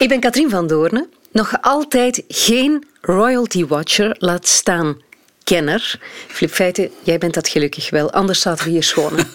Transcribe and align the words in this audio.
Ik 0.00 0.08
ben 0.08 0.20
Katrien 0.20 0.50
van 0.50 0.66
Doornen. 0.66 1.08
Nog 1.32 1.54
altijd 1.60 2.22
geen 2.28 2.86
royalty 3.00 3.66
watcher, 3.66 4.16
laat 4.18 4.46
staan 4.46 5.02
kenner. 5.44 6.00
Flip 6.28 6.50
Feiten, 6.50 6.90
jij 7.02 7.18
bent 7.18 7.34
dat 7.34 7.48
gelukkig 7.48 7.90
wel, 7.90 8.12
anders 8.12 8.40
zaten 8.40 8.64
we 8.64 8.70
hier 8.70 8.82
schonen. 8.82 9.26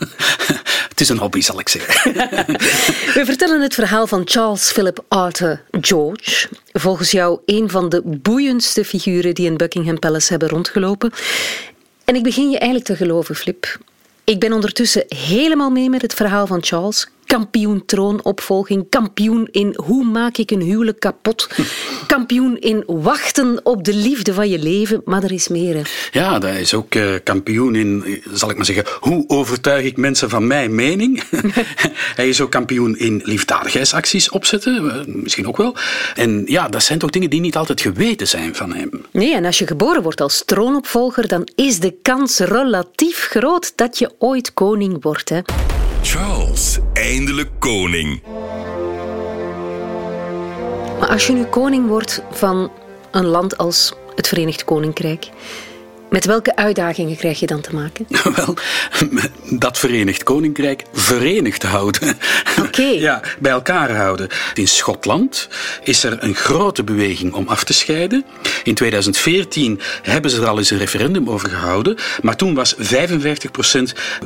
Het 0.89 1.01
is 1.01 1.09
een 1.09 1.17
hobby, 1.17 1.41
zal 1.41 1.59
ik 1.59 1.69
zeggen. 1.69 2.13
We 3.17 3.21
vertellen 3.25 3.61
het 3.61 3.73
verhaal 3.73 4.07
van 4.07 4.21
Charles 4.25 4.71
Philip 4.71 5.03
Arthur 5.07 5.63
George. 5.81 6.47
Volgens 6.73 7.11
jou 7.11 7.39
een 7.45 7.69
van 7.69 7.89
de 7.89 8.01
boeiendste 8.05 8.85
figuren 8.85 9.33
die 9.33 9.45
in 9.45 9.57
Buckingham 9.57 9.99
Palace 9.99 10.29
hebben 10.29 10.49
rondgelopen. 10.49 11.11
En 12.05 12.15
ik 12.15 12.23
begin 12.23 12.49
je 12.49 12.57
eigenlijk 12.57 12.89
te 12.89 12.95
geloven, 12.95 13.35
Flip. 13.35 13.77
Ik 14.23 14.39
ben 14.39 14.53
ondertussen 14.53 15.05
helemaal 15.07 15.69
mee 15.69 15.89
met 15.89 16.01
het 16.01 16.13
verhaal 16.13 16.47
van 16.47 16.63
Charles 16.63 17.07
kampioen 17.25 17.85
troonopvolging, 17.85 18.89
kampioen 18.89 19.47
in 19.51 19.73
hoe 19.75 20.03
maak 20.05 20.37
ik 20.37 20.51
een 20.51 20.61
huwelijk 20.61 20.99
kapot, 20.99 21.49
kampioen 22.07 22.59
in 22.59 22.83
wachten 22.87 23.59
op 23.63 23.83
de 23.83 23.93
liefde 23.93 24.33
van 24.33 24.49
je 24.49 24.59
leven, 24.59 25.01
maar 25.05 25.23
er 25.23 25.31
is 25.31 25.47
meer. 25.47 25.89
Ja, 26.11 26.39
dat 26.39 26.53
is 26.53 26.73
ook 26.73 26.95
uh, 26.95 27.15
kampioen 27.23 27.75
in, 27.75 28.21
zal 28.31 28.49
ik 28.49 28.55
maar 28.55 28.65
zeggen, 28.65 28.85
hoe 28.99 29.23
overtuig 29.27 29.85
ik 29.85 29.97
mensen 29.97 30.29
van 30.29 30.47
mijn 30.47 30.75
mening. 30.75 31.23
Hij 32.15 32.29
is 32.29 32.41
ook 32.41 32.51
kampioen 32.51 32.97
in 32.97 33.21
liefdadigheidsacties 33.23 34.29
opzetten, 34.29 34.85
uh, 34.85 35.15
misschien 35.23 35.47
ook 35.47 35.57
wel. 35.57 35.75
En 36.15 36.43
ja, 36.45 36.69
dat 36.69 36.83
zijn 36.83 36.99
toch 36.99 37.09
dingen 37.09 37.29
die 37.29 37.41
niet 37.41 37.55
altijd 37.55 37.81
geweten 37.81 38.27
zijn 38.27 38.55
van 38.55 38.73
hem. 38.73 38.89
Nee, 39.11 39.33
en 39.35 39.45
als 39.45 39.59
je 39.59 39.67
geboren 39.67 40.03
wordt 40.03 40.21
als 40.21 40.43
troonopvolger, 40.45 41.27
dan 41.27 41.47
is 41.55 41.79
de 41.79 41.95
kans 42.01 42.39
relatief 42.39 43.27
groot 43.29 43.73
dat 43.75 43.97
je 43.97 44.11
ooit 44.19 44.53
koning 44.53 45.03
wordt. 45.03 45.29
Hè. 45.29 45.41
Charles, 46.05 46.79
eindelijk 46.93 47.49
koning. 47.59 48.21
Maar 50.99 51.09
als 51.09 51.27
je 51.27 51.33
nu 51.33 51.43
koning 51.43 51.87
wordt 51.87 52.21
van 52.31 52.71
een 53.11 53.25
land 53.25 53.57
als 53.57 53.93
het 54.15 54.27
Verenigd 54.27 54.63
Koninkrijk, 54.63 55.29
met 56.09 56.25
welke 56.25 56.55
uitdagingen 56.55 57.17
krijg 57.17 57.39
je 57.39 57.45
dan 57.45 57.61
te 57.61 57.73
maken? 57.73 58.07
Wel, 58.35 58.55
dat 59.65 59.77
Verenigd 59.77 60.23
Koninkrijk 60.23 60.83
verenigd 60.93 61.63
houden. 61.63 62.17
Oké. 62.65 62.81
Ja, 62.81 63.21
bij 63.39 63.51
elkaar 63.51 63.95
houden. 63.95 64.27
In 64.53 64.67
Schotland 64.67 65.49
is 65.83 66.03
er 66.03 66.23
een 66.23 66.35
grote 66.35 66.83
beweging 66.83 67.33
om 67.33 67.47
af 67.47 67.63
te 67.63 67.73
scheiden. 67.73 68.25
In 68.63 68.75
2014 68.75 69.81
hebben 70.01 70.31
ze 70.31 70.41
er 70.41 70.47
al 70.47 70.57
eens 70.57 70.69
een 70.69 70.77
referendum 70.77 71.29
over 71.29 71.49
gehouden. 71.49 71.97
Maar 72.21 72.35
toen 72.35 72.53
was 72.53 72.75
55% 72.75 72.79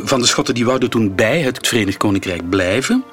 van 0.03 0.21
de 0.21 0.27
Schotten 0.27 0.53
die 0.53 0.65
wouden 0.65 0.89
toen 0.89 1.15
bij 1.15 1.41
het 1.41 1.67
Verenigd 1.67 1.97
Koninkrijk 1.97 2.49
blijven. 2.49 3.03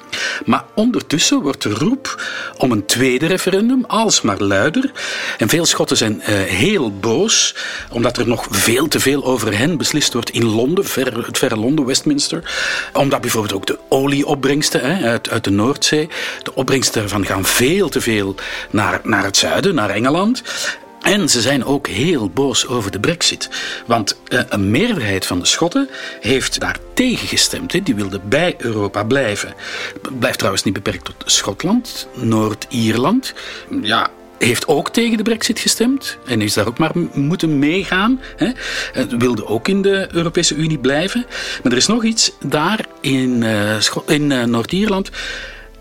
Maar 0.45 0.63
ondertussen 0.73 1.41
wordt 1.41 1.61
de 1.63 1.69
roep 1.69 2.23
om 2.57 2.71
een 2.71 2.85
tweede 2.85 3.25
referendum 3.25 3.85
alsmaar 3.85 4.39
luider. 4.39 4.91
En 5.37 5.49
veel 5.49 5.65
Schotten 5.65 5.97
zijn 5.97 6.21
uh, 6.21 6.25
heel 6.41 6.99
boos, 6.99 7.55
omdat 7.91 8.17
er 8.17 8.27
nog 8.27 8.47
veel 8.57 8.87
te 8.87 8.99
veel 8.99 9.25
over 9.25 9.57
hen 9.57 9.77
beslist 9.77 10.13
wordt 10.13 10.29
in 10.29 10.45
Londen, 10.45 10.85
het 11.25 11.37
verre 11.37 11.57
Londen, 11.57 11.85
Westminster. 11.85 12.51
Omdat 12.93 13.21
bijvoorbeeld 13.21 13.53
ook 13.53 13.65
de 13.65 13.79
olieopbrengsten 13.89 14.81
hè, 14.81 15.09
uit, 15.09 15.29
uit 15.29 15.43
de 15.43 15.49
Noordzee, 15.49 16.09
de 16.43 16.55
opbrengsten 16.55 17.01
daarvan 17.01 17.25
gaan 17.25 17.45
veel 17.45 17.89
te 17.89 18.01
veel 18.01 18.35
naar, 18.69 18.99
naar 19.03 19.23
het 19.23 19.37
zuiden, 19.37 19.75
naar 19.75 19.89
Engeland. 19.89 20.43
En 21.01 21.29
ze 21.29 21.41
zijn 21.41 21.65
ook 21.65 21.87
heel 21.87 22.29
boos 22.29 22.67
over 22.67 22.91
de 22.91 22.99
brexit. 22.99 23.49
Want 23.85 24.17
eh, 24.27 24.39
een 24.49 24.71
meerderheid 24.71 25.25
van 25.25 25.39
de 25.39 25.45
Schotten 25.45 25.89
heeft 26.21 26.59
daar 26.59 26.77
tegen 26.93 27.27
gestemd. 27.27 27.85
Die 27.85 27.95
wilde 27.95 28.19
bij 28.19 28.55
Europa 28.57 29.03
blijven. 29.03 29.53
Blijft 30.19 30.37
trouwens 30.37 30.63
niet 30.63 30.73
beperkt 30.73 31.05
tot 31.05 31.15
Schotland, 31.25 32.07
Noord-Ierland. 32.13 33.33
Ja, 33.81 34.09
heeft 34.37 34.67
ook 34.67 34.89
tegen 34.89 35.17
de 35.17 35.23
brexit 35.23 35.59
gestemd 35.59 36.17
en 36.25 36.41
is 36.41 36.53
daar 36.53 36.67
ook 36.67 36.77
maar 36.77 36.91
moeten 37.13 37.59
meegaan. 37.59 38.21
Hè. 38.35 38.51
Wilde 39.17 39.45
ook 39.45 39.67
in 39.67 39.81
de 39.81 40.07
Europese 40.11 40.55
Unie 40.55 40.79
blijven. 40.79 41.25
Maar 41.63 41.71
er 41.71 41.77
is 41.77 41.87
nog 41.87 42.03
iets 42.03 42.31
daar 42.45 42.85
in, 43.01 43.41
uh, 43.41 43.75
in 44.07 44.31
uh, 44.31 44.43
Noord-Ierland. 44.43 45.09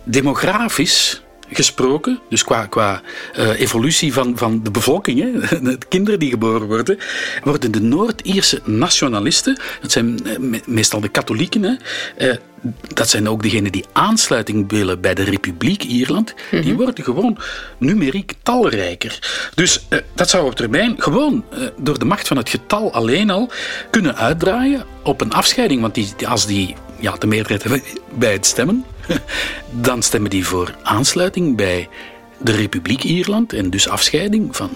Demografisch 0.04 1.22
gesproken, 1.50 2.20
dus 2.28 2.44
qua, 2.44 2.66
qua 2.66 3.02
uh, 3.38 3.60
evolutie 3.60 4.12
van, 4.12 4.36
van 4.36 4.62
de 4.62 4.70
bevolking, 4.70 5.20
hè, 5.20 5.60
de 5.70 5.78
kinderen 5.88 6.18
die 6.18 6.30
geboren 6.30 6.66
worden, 6.66 6.98
worden 7.44 7.72
de 7.72 7.80
Noord-Ierse 7.80 8.60
nationalisten, 8.64 9.58
dat 9.80 9.92
zijn 9.92 10.20
meestal 10.66 11.00
de 11.00 11.08
katholieken, 11.08 11.62
hè, 11.62 11.74
uh, 12.28 12.36
dat 12.94 13.08
zijn 13.08 13.28
ook 13.28 13.42
degenen 13.42 13.72
die 13.72 13.84
aansluiting 13.92 14.70
willen 14.70 15.00
bij 15.00 15.14
de 15.14 15.22
Republiek 15.22 15.82
Ierland, 15.82 16.34
die 16.50 16.60
mhm. 16.60 16.74
worden 16.76 17.04
gewoon 17.04 17.38
numeriek 17.78 18.32
talrijker. 18.42 19.18
Dus 19.54 19.86
uh, 19.90 19.98
dat 20.14 20.30
zou 20.30 20.46
op 20.46 20.54
termijn 20.54 20.94
gewoon 20.98 21.44
door 21.76 21.98
de 21.98 22.04
macht 22.04 22.28
van 22.28 22.36
het 22.36 22.48
getal 22.48 22.92
alleen 22.92 23.30
al 23.30 23.50
kunnen 23.90 24.16
uitdraaien 24.16 24.84
op 25.02 25.20
een 25.20 25.32
afscheiding. 25.32 25.80
Want 25.80 25.94
die, 25.94 26.28
als 26.28 26.46
die 26.46 26.74
ja, 27.00 27.12
de 27.18 27.26
meerderheid 27.26 27.82
bij 28.14 28.32
het 28.32 28.46
stemmen, 28.46 28.84
dan 29.70 30.02
stemmen 30.02 30.30
die 30.30 30.46
voor 30.46 30.74
aansluiting 30.82 31.56
bij 31.56 31.88
de 32.38 32.52
Republiek 32.52 33.02
Ierland 33.02 33.52
en 33.52 33.70
dus 33.70 33.88
afscheiding 33.88 34.56
van 34.56 34.70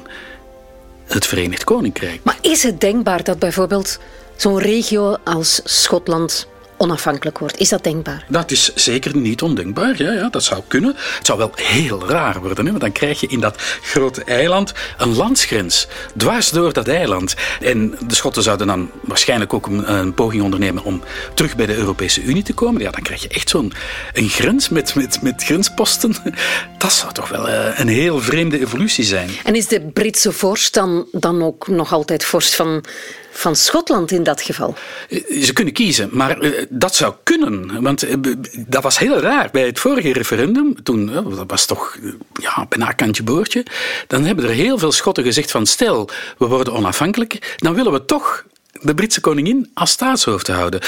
het 1.04 1.26
Verenigd 1.26 1.64
Koninkrijk. 1.64 2.20
Maar 2.22 2.38
is 2.40 2.62
het 2.62 2.80
denkbaar 2.80 3.24
dat 3.24 3.38
bijvoorbeeld 3.38 3.98
zo'n 4.36 4.58
regio 4.58 5.16
als 5.24 5.60
Schotland 5.64 6.48
onafhankelijk 6.80 7.38
wordt. 7.38 7.58
Is 7.58 7.68
dat 7.68 7.84
denkbaar? 7.84 8.24
Dat 8.28 8.50
is 8.50 8.74
zeker 8.74 9.16
niet 9.16 9.42
ondenkbaar. 9.42 10.02
Ja, 10.02 10.12
ja, 10.12 10.28
dat 10.28 10.42
zou 10.42 10.62
kunnen. 10.68 10.94
Het 10.96 11.26
zou 11.26 11.38
wel 11.38 11.50
heel 11.54 12.08
raar 12.08 12.41
worden, 12.41 12.64
hè, 12.64 12.70
want 12.70 12.82
dan 12.82 12.92
krijg 12.92 13.20
je 13.20 13.26
in 13.26 13.41
dat 13.41 13.54
grote 13.82 14.24
eiland 14.24 14.72
een 14.98 15.14
landsgrens. 15.14 15.86
Dwars 16.16 16.50
door 16.50 16.72
dat 16.72 16.88
eiland. 16.88 17.34
En 17.60 17.96
de 18.06 18.14
Schotten 18.14 18.42
zouden 18.42 18.66
dan 18.66 18.90
waarschijnlijk 19.00 19.54
ook 19.54 19.66
een, 19.66 19.92
een 19.92 20.14
poging 20.14 20.42
ondernemen 20.42 20.84
om 20.84 21.02
terug 21.34 21.56
bij 21.56 21.66
de 21.66 21.76
Europese 21.76 22.22
Unie 22.22 22.42
te 22.42 22.54
komen. 22.54 22.82
Ja, 22.82 22.90
dan 22.90 23.02
krijg 23.02 23.22
je 23.22 23.28
echt 23.28 23.48
zo'n 23.48 23.72
een 24.12 24.28
grens 24.28 24.69
met, 24.69 24.94
met, 24.94 25.22
met 25.22 25.44
grensposten. 25.44 26.14
Dat 26.78 26.92
zou 26.92 27.12
toch 27.12 27.28
wel 27.28 27.48
uh, 27.48 27.78
een 27.78 27.88
heel 27.88 28.20
vreemde 28.20 28.60
evolutie 28.60 29.04
zijn. 29.04 29.30
En 29.44 29.54
is 29.54 29.66
de 29.66 29.80
Britse 29.80 30.32
vorst 30.32 30.74
dan, 30.74 31.06
dan 31.12 31.42
ook 31.42 31.69
nog 31.69 31.92
altijd 31.92 32.24
vorst 32.24 32.54
van 32.54 32.84
van 33.30 33.56
Schotland 33.56 34.10
in 34.10 34.22
dat 34.22 34.42
geval? 34.42 34.74
Eh, 35.08 35.42
ze 35.42 35.52
kunnen 35.52 35.72
kiezen, 35.72 36.08
maar 36.12 36.38
eh, 36.38 36.66
dat 36.68 36.94
zou 36.94 37.14
kunnen. 37.22 37.82
Want 37.82 38.02
eh, 38.02 38.16
dat 38.56 38.82
was 38.82 38.98
heel 38.98 39.20
raar. 39.20 39.48
Bij 39.52 39.66
het 39.66 39.78
vorige 39.78 40.12
referendum, 40.12 40.82
toen, 40.82 41.06
dat 41.12 41.44
was 41.46 41.66
toch 41.66 41.96
ja, 42.32 42.66
bijna 42.69 42.92
kantje 42.92 43.22
boordje, 43.22 43.66
dan 44.06 44.24
hebben 44.24 44.44
er 44.44 44.50
heel 44.50 44.78
veel 44.78 44.92
Schotten 44.92 45.24
gezegd 45.24 45.50
van 45.50 45.66
stel, 45.66 46.08
we 46.38 46.46
worden 46.46 46.72
onafhankelijk, 46.72 47.56
dan 47.56 47.74
willen 47.74 47.92
we 47.92 48.04
toch 48.04 48.44
de 48.72 48.94
Britse 48.94 49.20
koningin 49.20 49.70
als 49.74 49.90
staatshoofd 49.90 50.46
houden. 50.46 50.80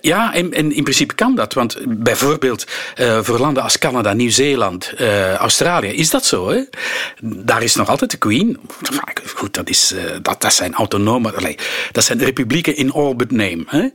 Ja, 0.00 0.34
en, 0.34 0.52
in 0.52 0.82
principe 0.82 1.14
kan 1.14 1.34
dat. 1.34 1.54
Want 1.54 1.76
bijvoorbeeld 1.88 2.66
uh, 3.00 3.18
voor 3.22 3.38
landen 3.38 3.62
als 3.62 3.78
Canada, 3.78 4.12
Nieuw-Zeeland, 4.12 4.92
Australië 5.38 5.88
is 5.88 6.10
dat 6.10 6.24
zo. 6.24 6.48
Hè? 6.48 6.62
Daar 7.22 7.62
is 7.62 7.74
nog 7.74 7.88
altijd 7.88 8.10
de 8.10 8.16
Queen. 8.16 8.60
Goed, 9.34 9.54
dat, 9.54 9.68
is, 9.68 9.94
dat, 10.22 10.40
dat 10.40 10.54
zijn 10.54 10.74
autonome. 10.74 11.56
Dat 11.92 12.04
zijn 12.04 12.18
republieken 12.18 12.76
in 12.76 12.92
all 12.92 13.16
but 13.16 13.30
name. 13.30 13.64
Hè? 13.66 13.88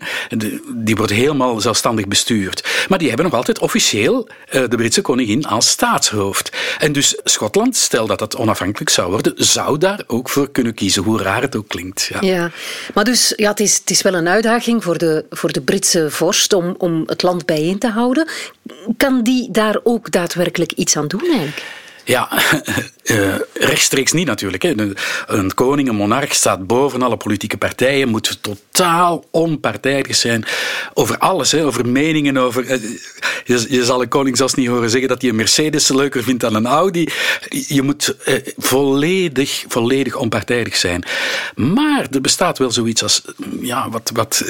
die 0.73 0.95
worden 0.95 1.15
helemaal 1.15 1.61
zelfstandig 1.61 2.07
bestuurd. 2.07 2.85
Maar 2.89 2.97
die 2.97 3.07
hebben 3.07 3.25
nog 3.25 3.35
altijd 3.35 3.59
officieel 3.59 4.29
de 4.49 4.75
Britse 4.75 5.01
koningin 5.01 5.45
als 5.45 5.69
staatshoofd. 5.69 6.51
En 6.77 6.91
dus 6.91 7.19
Schotland, 7.23 7.77
stel 7.77 8.07
dat 8.07 8.19
dat 8.19 8.35
onafhankelijk 8.35 8.89
zou 8.89 9.11
worden, 9.11 9.33
zou 9.35 9.77
daar 9.77 10.03
ook 10.07 10.29
voor 10.29 10.51
kunnen 10.51 10.73
kiezen, 10.73 11.03
hoe 11.03 11.21
raar 11.21 11.41
het 11.41 11.55
ook 11.55 11.67
klinkt. 11.67 12.09
Ja, 12.13 12.19
ja 12.21 12.51
maar 12.93 13.03
dus 13.03 13.33
ja, 13.35 13.49
het, 13.49 13.59
is, 13.59 13.77
het 13.77 13.89
is 13.89 14.01
wel 14.01 14.13
een 14.13 14.27
uitdaging 14.27 14.83
voor 14.83 14.97
de, 14.97 15.25
voor 15.29 15.51
de 15.51 15.58
de 15.59 15.65
Britse 15.65 16.11
vorst 16.11 16.53
om, 16.53 16.75
om 16.77 17.03
het 17.05 17.21
land 17.21 17.45
bijeen 17.45 17.79
te 17.79 17.87
houden. 17.87 18.27
Kan 18.97 19.23
die 19.23 19.51
daar 19.51 19.79
ook 19.83 20.11
daadwerkelijk 20.11 20.71
iets 20.71 20.97
aan 20.97 21.07
doen 21.07 21.21
eigenlijk? 21.21 21.78
Ja, 22.09 22.29
uh, 23.03 23.35
rechtstreeks 23.53 24.11
niet 24.11 24.25
natuurlijk. 24.25 24.63
Hè. 24.63 24.73
Een 25.27 25.53
koning, 25.53 25.89
een 25.89 25.95
monarch 25.95 26.33
staat 26.33 26.67
boven 26.67 27.01
alle 27.01 27.17
politieke 27.17 27.57
partijen, 27.57 28.09
moet 28.09 28.37
totaal 28.41 29.25
onpartijdig 29.31 30.15
zijn 30.15 30.45
over 30.93 31.17
alles, 31.17 31.51
hè, 31.51 31.65
over 31.65 31.87
meningen. 31.87 32.37
Over, 32.37 32.65
uh, 32.65 32.77
je, 33.45 33.85
zal 33.85 34.01
een 34.01 34.07
koning 34.07 34.37
zelfs 34.37 34.53
niet 34.53 34.67
horen 34.67 34.89
zeggen 34.89 35.09
dat 35.09 35.21
hij 35.21 35.29
een 35.29 35.35
Mercedes 35.35 35.87
leuker 35.87 36.23
vindt 36.23 36.41
dan 36.41 36.55
een 36.55 36.65
Audi. 36.65 37.07
Je 37.49 37.81
moet 37.81 38.15
uh, 38.27 38.35
volledig, 38.57 39.65
volledig 39.67 40.15
onpartijdig 40.15 40.75
zijn. 40.75 41.03
Maar 41.55 42.07
er 42.11 42.21
bestaat 42.21 42.57
wel 42.57 42.71
zoiets 42.71 43.03
als, 43.03 43.21
ja, 43.61 43.89
wat, 43.89 44.11
wat 44.13 44.43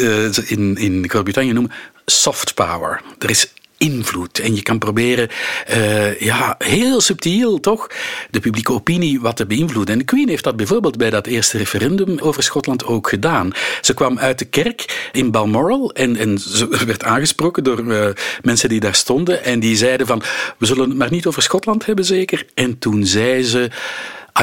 in, 0.48 0.78
in 0.78 1.10
Groot-Brittannië 1.10 1.54
noemen 1.54 1.72
soft 2.06 2.54
power. 2.54 3.02
Er 3.18 3.30
is 3.30 3.54
invloed. 3.80 4.40
En 4.40 4.56
je 4.56 4.62
kan 4.62 4.78
proberen, 4.78 5.30
uh, 5.70 6.20
ja, 6.20 6.56
heel 6.58 7.02
subtiel 7.02 7.60
toch, 7.60 7.88
de 8.30 8.40
publieke 8.40 8.74
opinie 8.74 9.22
wat 9.22 9.36
te 9.36 9.46
beïnvloeden. 9.46 9.94
En 9.94 10.00
de 10.00 10.06
Queen 10.06 10.30
heeft 10.30 10.44
dat 10.44 10.56
bijvoorbeeld 10.56 10.98
bij 10.98 11.10
dat 11.10 11.28
eerste 11.28 11.58
referendum 11.58 12.20
over 12.20 12.44
Schotland 12.44 12.86
ook 12.86 13.10
gedaan. 13.10 13.52
Ze 13.82 13.94
kwam 13.94 14.20
uit 14.20 14.40
de 14.40 14.46
kerk 14.46 15.10
in 15.12 15.32
Balmoral 15.32 15.92
en, 15.94 16.18
en 16.18 16.40
ze 16.40 16.68
werd 16.86 17.04
aangesproken 17.04 17.64
door 17.64 17.80
uh, 17.80 18.08
mensen 18.42 18.70
die 18.70 18.80
daar 18.80 18.96
stonden. 18.96 19.44
En 19.44 19.60
die 19.60 19.76
zeiden 19.76 20.08
van, 20.08 20.22
we 20.58 20.66
zullen 20.66 20.90
het 20.90 20.98
maar 20.98 21.12
niet 21.12 21.26
over 21.26 21.42
Schotland 21.42 21.86
hebben 21.86 22.06
zeker. 22.06 22.46
En 22.54 22.80
toen 22.80 23.06
zei 23.06 23.44
ze, 23.44 23.70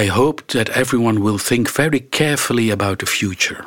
I 0.00 0.10
hope 0.10 0.44
that 0.44 0.68
everyone 0.68 1.22
will 1.22 1.38
think 1.38 1.68
very 1.68 2.06
carefully 2.10 2.72
about 2.72 2.98
the 2.98 3.06
future. 3.06 3.64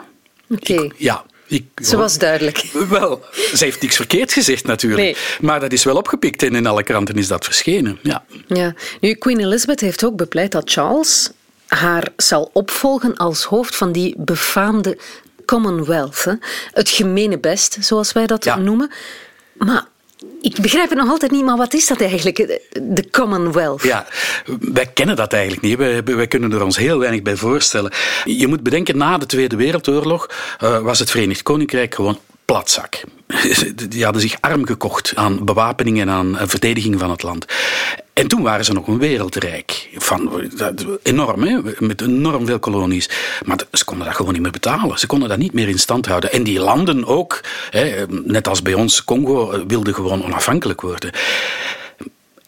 Oké. 0.49 0.73
Okay. 0.73 0.91
Ja, 0.97 1.25
ik, 1.49 1.65
Ze 1.75 1.97
was 1.97 2.17
duidelijk. 2.17 2.57
Wel, 2.89 3.23
ze 3.55 3.63
heeft 3.63 3.81
niks 3.81 3.95
verkeerd 3.95 4.33
gezegd 4.33 4.65
natuurlijk. 4.65 5.01
Nee. 5.01 5.15
Maar 5.41 5.59
dat 5.59 5.71
is 5.71 5.83
wel 5.83 5.95
opgepikt 5.95 6.43
en 6.43 6.55
in 6.55 6.67
alle 6.67 6.83
kranten 6.83 7.15
is 7.15 7.27
dat 7.27 7.45
verschenen. 7.45 7.99
Ja. 8.01 8.23
Ja. 8.47 8.73
Nu, 8.99 9.13
Queen 9.13 9.39
Elizabeth 9.39 9.79
heeft 9.79 10.03
ook 10.03 10.15
bepleit 10.15 10.51
dat 10.51 10.71
Charles 10.71 11.31
haar 11.67 12.07
zal 12.15 12.49
opvolgen 12.53 13.17
als 13.17 13.43
hoofd 13.43 13.75
van 13.75 13.91
die 13.91 14.13
befaamde 14.17 14.97
Commonwealth. 15.45 16.23
Hè? 16.23 16.33
Het 16.71 16.89
gemene 16.89 17.39
best, 17.39 17.77
zoals 17.79 18.11
wij 18.11 18.27
dat 18.27 18.57
noemen. 18.57 18.91
Maar 19.53 19.85
ik 20.41 20.61
begrijp 20.61 20.89
het 20.89 20.97
nog 20.97 21.09
altijd 21.09 21.31
niet, 21.31 21.45
maar 21.45 21.57
wat 21.57 21.73
is 21.73 21.87
dat 21.87 22.01
eigenlijk, 22.01 22.59
de 22.81 23.09
Commonwealth? 23.11 23.83
Ja, 23.83 24.07
wij 24.59 24.85
kennen 24.85 25.15
dat 25.15 25.33
eigenlijk 25.33 25.61
niet. 25.61 26.03
Wij, 26.05 26.27
kunnen 26.27 26.51
er 26.51 26.63
ons 26.63 26.77
heel 26.77 26.99
weinig 26.99 27.21
bij 27.21 27.35
voorstellen. 27.35 27.91
Je 28.25 28.47
moet 28.47 28.63
bedenken, 28.63 28.97
na 28.97 29.17
de 29.17 29.25
Tweede 29.25 29.55
Wereldoorlog 29.55 30.29
uh, 30.63 30.79
was 30.79 30.99
het 30.99 31.11
Verenigd 31.11 31.43
Koninkrijk 31.43 31.95
gewoon 31.95 32.19
platzak. 32.49 33.03
Die 33.89 34.03
hadden 34.03 34.21
zich 34.21 34.37
arm 34.39 34.65
gekocht 34.65 35.15
aan 35.15 35.45
bewapening 35.45 35.99
en 35.99 36.09
aan 36.09 36.37
verdediging 36.41 36.99
van 36.99 37.09
het 37.09 37.23
land. 37.23 37.45
En 38.13 38.27
toen 38.27 38.41
waren 38.41 38.65
ze 38.65 38.73
nog 38.73 38.87
een 38.87 38.97
wereldrijk. 38.97 39.89
Van, 39.93 40.49
enorm, 41.03 41.43
hè? 41.43 41.59
met 41.79 42.01
enorm 42.01 42.45
veel 42.45 42.59
kolonies. 42.59 43.09
Maar 43.45 43.57
ze 43.71 43.85
konden 43.85 44.05
dat 44.05 44.15
gewoon 44.15 44.33
niet 44.33 44.41
meer 44.41 44.51
betalen. 44.51 44.99
Ze 44.99 45.07
konden 45.07 45.29
dat 45.29 45.37
niet 45.37 45.53
meer 45.53 45.67
in 45.67 45.79
stand 45.79 46.05
houden. 46.05 46.31
En 46.31 46.43
die 46.43 46.59
landen 46.59 47.05
ook, 47.05 47.43
hè, 47.69 48.05
net 48.07 48.47
als 48.47 48.61
bij 48.61 48.73
ons, 48.73 49.03
Congo, 49.03 49.65
wilden 49.67 49.93
gewoon 49.93 50.23
onafhankelijk 50.23 50.81
worden. 50.81 51.11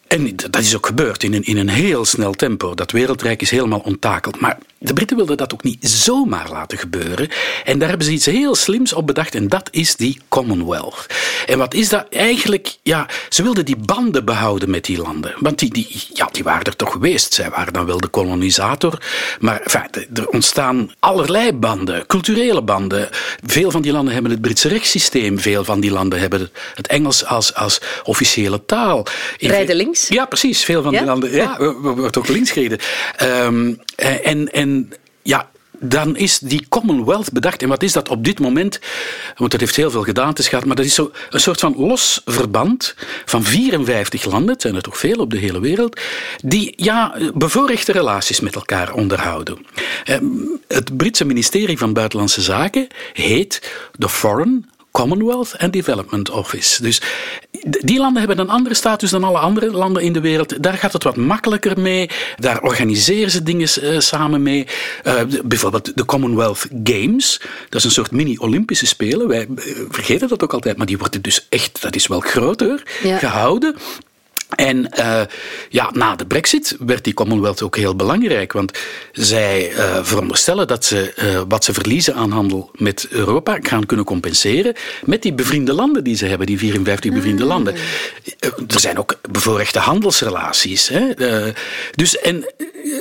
En 0.06 0.36
dat 0.36 0.58
is 0.58 0.76
ook 0.76 0.86
gebeurd 0.86 1.22
in 1.22 1.34
een, 1.34 1.44
in 1.44 1.56
een 1.56 1.68
heel 1.68 2.04
snel 2.04 2.32
tempo. 2.32 2.74
Dat 2.74 2.90
wereldrijk 2.90 3.42
is 3.42 3.50
helemaal 3.50 3.82
onttakeld. 3.84 4.40
Maar 4.40 4.58
de 4.82 4.92
Britten 4.92 5.16
wilden 5.16 5.36
dat 5.36 5.52
ook 5.52 5.62
niet 5.62 5.88
zomaar 5.88 6.50
laten 6.50 6.78
gebeuren. 6.78 7.28
En 7.64 7.78
daar 7.78 7.88
hebben 7.88 8.06
ze 8.06 8.12
iets 8.12 8.26
heel 8.26 8.54
slims 8.54 8.92
op 8.92 9.06
bedacht. 9.06 9.34
En 9.34 9.48
dat 9.48 9.68
is 9.70 9.96
die 9.96 10.20
Commonwealth. 10.28 11.06
En 11.46 11.58
wat 11.58 11.74
is 11.74 11.88
dat 11.88 12.06
eigenlijk? 12.10 12.76
Ja, 12.82 13.06
ze 13.28 13.42
wilden 13.42 13.64
die 13.64 13.76
banden 13.76 14.24
behouden 14.24 14.70
met 14.70 14.84
die 14.84 14.98
landen. 14.98 15.34
Want 15.38 15.58
die, 15.58 15.72
die, 15.72 16.06
ja, 16.12 16.28
die 16.32 16.42
waren 16.42 16.64
er 16.64 16.76
toch 16.76 16.92
geweest. 16.92 17.34
Zij 17.34 17.50
waren 17.50 17.72
dan 17.72 17.86
wel 17.86 18.00
de 18.00 18.08
kolonisator. 18.08 18.98
Maar 19.40 19.60
enfin, 19.60 20.06
er 20.14 20.28
ontstaan 20.28 20.92
allerlei 20.98 21.52
banden, 21.52 22.06
culturele 22.06 22.62
banden. 22.62 23.08
Veel 23.44 23.70
van 23.70 23.82
die 23.82 23.92
landen 23.92 24.12
hebben 24.12 24.30
het 24.30 24.40
Britse 24.40 24.68
rechtssysteem. 24.68 25.38
Veel 25.38 25.64
van 25.64 25.80
die 25.80 25.90
landen 25.90 26.20
hebben 26.20 26.50
het 26.74 26.86
Engels 26.86 27.24
als, 27.24 27.54
als 27.54 27.80
officiële 28.04 28.64
taal. 28.66 29.06
Rijden 29.38 29.76
links? 29.76 30.08
Ja, 30.08 30.24
precies. 30.24 30.64
Veel 30.64 30.82
van 30.82 30.92
die 30.92 31.04
landen 31.04 31.32
ja, 31.32 31.72
wordt 31.80 32.16
ook 32.18 32.28
links 32.28 32.50
gereden. 32.50 32.78
Um, 33.22 33.80
en, 33.96 34.52
en 34.52 34.71
ja, 35.22 35.50
dan 35.82 36.16
is 36.16 36.38
die 36.38 36.66
Commonwealth 36.68 37.32
bedacht. 37.32 37.62
En 37.62 37.68
wat 37.68 37.82
is 37.82 37.92
dat 37.92 38.08
op 38.08 38.24
dit 38.24 38.40
moment? 38.40 38.80
Want 39.36 39.50
dat 39.50 39.60
heeft 39.60 39.76
heel 39.76 39.90
veel 39.90 40.02
gedaan 40.02 40.34
te 40.34 40.60
maar 40.66 40.76
dat 40.76 40.84
is 40.84 40.94
zo 40.94 41.10
een 41.30 41.40
soort 41.40 41.60
van 41.60 41.74
los 41.76 42.22
verband 42.24 42.94
van 43.24 43.44
54 43.44 44.24
landen, 44.24 44.52
het 44.52 44.62
zijn 44.62 44.74
er 44.74 44.82
toch 44.82 44.98
veel 44.98 45.16
op 45.16 45.30
de 45.30 45.38
hele 45.38 45.60
wereld, 45.60 46.00
die 46.44 46.72
ja, 46.76 47.14
bevoorrechte 47.34 47.92
relaties 47.92 48.40
met 48.40 48.54
elkaar 48.54 48.92
onderhouden. 48.92 49.66
Ehm, 50.04 50.24
het 50.68 50.96
Britse 50.96 51.24
ministerie 51.24 51.78
van 51.78 51.92
Buitenlandse 51.92 52.40
Zaken 52.40 52.86
heet 53.12 53.72
de 53.98 54.08
Foreign 54.08 54.70
Commonwealth 54.90 55.54
and 55.58 55.72
Development 55.72 56.30
Office. 56.30 56.82
Dus 56.82 57.02
die 57.66 57.98
landen 57.98 58.18
hebben 58.18 58.38
een 58.38 58.50
andere 58.50 58.74
status 58.74 59.10
dan 59.10 59.24
alle 59.24 59.38
andere 59.38 59.70
landen 59.70 60.02
in 60.02 60.12
de 60.12 60.20
wereld. 60.20 60.62
Daar 60.62 60.74
gaat 60.74 60.92
het 60.92 61.02
wat 61.02 61.16
makkelijker 61.16 61.80
mee. 61.80 62.10
Daar 62.36 62.62
organiseren 62.62 63.30
ze 63.30 63.42
dingen 63.42 63.68
uh, 63.82 63.98
samen 63.98 64.42
mee. 64.42 64.66
Uh, 65.04 65.20
bijvoorbeeld 65.44 65.96
de 65.96 66.04
Commonwealth 66.04 66.66
Games. 66.84 67.40
Dat 67.68 67.80
is 67.80 67.84
een 67.84 67.90
soort 67.90 68.10
mini-Olympische 68.10 68.86
Spelen. 68.86 69.28
Wij 69.28 69.46
uh, 69.48 69.56
vergeten 69.88 70.28
dat 70.28 70.42
ook 70.42 70.52
altijd, 70.52 70.76
maar 70.76 70.86
die 70.86 70.98
worden 70.98 71.22
dus 71.22 71.46
echt, 71.48 71.82
dat 71.82 71.94
is 71.94 72.06
wel 72.06 72.20
groter, 72.20 72.82
ja. 73.02 73.18
gehouden. 73.18 73.76
En 74.56 74.88
uh, 74.98 75.20
ja, 75.68 75.90
na 75.92 76.16
de 76.16 76.26
brexit 76.26 76.76
werd 76.78 77.04
die 77.04 77.14
Commonwealth 77.14 77.62
ook 77.62 77.76
heel 77.76 77.96
belangrijk, 77.96 78.52
want 78.52 78.78
zij 79.12 79.72
uh, 79.72 79.98
veronderstellen 80.02 80.66
dat 80.66 80.84
ze 80.84 81.14
uh, 81.16 81.42
wat 81.48 81.64
ze 81.64 81.72
verliezen 81.72 82.14
aan 82.14 82.30
handel 82.30 82.70
met 82.74 83.06
Europa 83.10 83.58
gaan 83.62 83.86
kunnen 83.86 84.06
compenseren 84.06 84.74
met 85.04 85.22
die 85.22 85.32
bevriende 85.32 85.72
landen 85.72 86.04
die 86.04 86.16
ze 86.16 86.26
hebben, 86.26 86.46
die 86.46 86.58
54 86.58 87.12
bevriende 87.12 87.44
landen. 87.44 87.74
er 88.68 88.80
zijn 88.80 88.98
ook 88.98 89.18
bevoorrechte 89.30 89.78
handelsrelaties. 89.78 90.88
Hè? 90.88 91.08
dus 91.94 92.18
en 92.18 92.44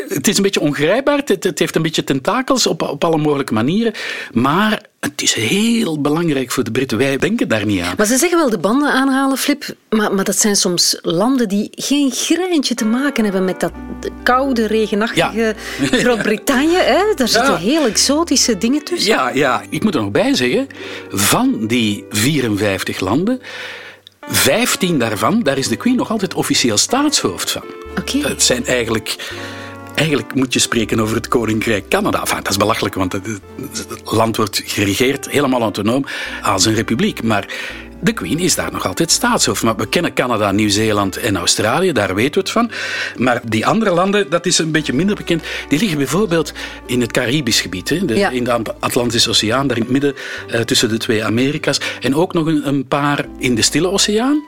het 0.07 0.27
is 0.27 0.37
een 0.37 0.43
beetje 0.43 0.59
ongrijpbaar, 0.59 1.17
het, 1.25 1.43
het, 1.43 1.59
heeft 1.59 1.75
een 1.75 1.81
beetje 1.81 2.03
tentakels 2.03 2.67
op, 2.67 2.81
op 2.81 3.03
alle 3.03 3.17
mogelijke 3.17 3.53
manieren, 3.53 3.93
maar 4.31 4.89
het 5.01 5.21
is 5.21 5.33
heel 5.33 6.01
belangrijk 6.01 6.51
voor 6.51 6.63
de 6.63 6.71
Britten. 6.71 6.97
Wij 6.97 7.17
denken 7.17 7.47
daar 7.47 7.65
niet 7.65 7.81
aan. 7.81 7.93
Maar 7.97 8.05
ze 8.05 8.17
zeggen 8.17 8.37
wel 8.37 8.49
de 8.49 8.57
banden 8.57 8.91
aanhalen, 8.91 9.37
Flip. 9.37 9.75
Maar, 9.89 10.13
maar 10.13 10.23
dat 10.23 10.37
zijn 10.37 10.55
soms 10.55 10.97
landen 11.01 11.47
die 11.47 11.69
geen 11.71 12.11
greintje 12.11 12.73
te 12.73 12.85
maken 12.85 13.23
hebben 13.23 13.45
met 13.45 13.59
dat 13.59 13.71
koude, 14.23 14.67
regenachtige 14.67 15.55
Groot-Brittannië. 16.01 16.77
Daar 17.15 17.27
zitten 17.27 17.57
heel 17.57 17.85
exotische 17.85 18.57
dingen 18.57 18.83
tussen. 18.83 19.11
Ja, 19.11 19.29
ja, 19.29 19.63
ik 19.69 19.83
moet 19.83 19.95
er 19.95 20.01
nog 20.01 20.11
bij 20.11 20.33
zeggen. 20.35 20.67
Van 21.09 21.67
die 21.67 22.05
54 22.09 22.99
landen... 22.99 23.41
15 24.29 24.99
daarvan, 24.99 25.43
daar 25.43 25.57
is 25.57 25.67
de 25.67 25.75
Queen 25.75 25.95
nog 25.95 26.11
altijd 26.11 26.33
officieel 26.33 26.77
staatshoofd 26.77 27.51
van. 27.51 27.63
Oké. 27.89 28.17
Okay. 28.17 28.29
Dat 28.29 28.41
zijn 28.41 28.65
eigenlijk 28.65 29.17
Eigenlijk 30.01 30.35
moet 30.35 30.53
je 30.53 30.59
spreken 30.59 30.99
over 30.99 31.15
het 31.15 31.27
Koninkrijk 31.27 31.87
Canada. 31.89 32.23
Dat 32.23 32.49
is 32.49 32.57
belachelijk, 32.57 32.95
want 32.95 33.11
het, 33.11 33.27
land 34.03 34.37
wordt 34.37 34.61
geregeerd 34.65 35.29
helemaal 35.29 35.61
autonoom 35.61 36.05
als 36.41 36.65
een 36.65 36.73
republiek. 36.73 37.23
Maar 37.23 37.53
de 38.01 38.13
Queen 38.13 38.39
is 38.39 38.55
daar 38.55 38.71
nog 38.71 38.87
altijd 38.87 39.11
staatshoofd. 39.11 39.63
Maar 39.63 39.75
we 39.75 39.85
kennen 39.85 40.13
Canada, 40.13 40.51
Nieuw-Zeeland 40.51 41.17
en 41.17 41.37
Australië, 41.37 41.91
daar 41.91 42.15
weten 42.15 42.33
we 42.33 42.39
het 42.39 42.49
van. 42.49 42.71
Maar 43.17 43.41
die 43.43 43.65
andere 43.65 43.91
landen, 43.91 44.29
dat 44.29 44.45
is 44.45 44.57
een 44.57 44.71
beetje 44.71 44.93
minder 44.93 45.15
bekend. 45.15 45.43
Die 45.69 45.79
liggen 45.79 45.97
bijvoorbeeld 45.97 46.53
in 46.85 47.01
het 47.01 47.11
Caribisch 47.11 47.61
gebied, 47.61 47.89
hè, 47.89 48.05
de, 48.05 48.13
in 48.13 48.43
de 48.43 48.63
Atlantische 48.79 49.29
Oceaan, 49.29 49.67
daar 49.67 49.77
in 49.77 49.83
het 49.83 49.91
midden 49.91 50.15
eh, 50.47 50.61
tussen 50.61 50.89
de 50.89 50.97
twee 50.97 51.25
Amerika's. 51.25 51.79
En 51.99 52.15
ook 52.15 52.33
nog 52.33 52.45
een, 52.45 52.67
een 52.67 52.85
paar 52.85 53.25
in 53.37 53.55
de 53.55 53.61
Stille 53.61 53.89
Oceaan. 53.89 54.43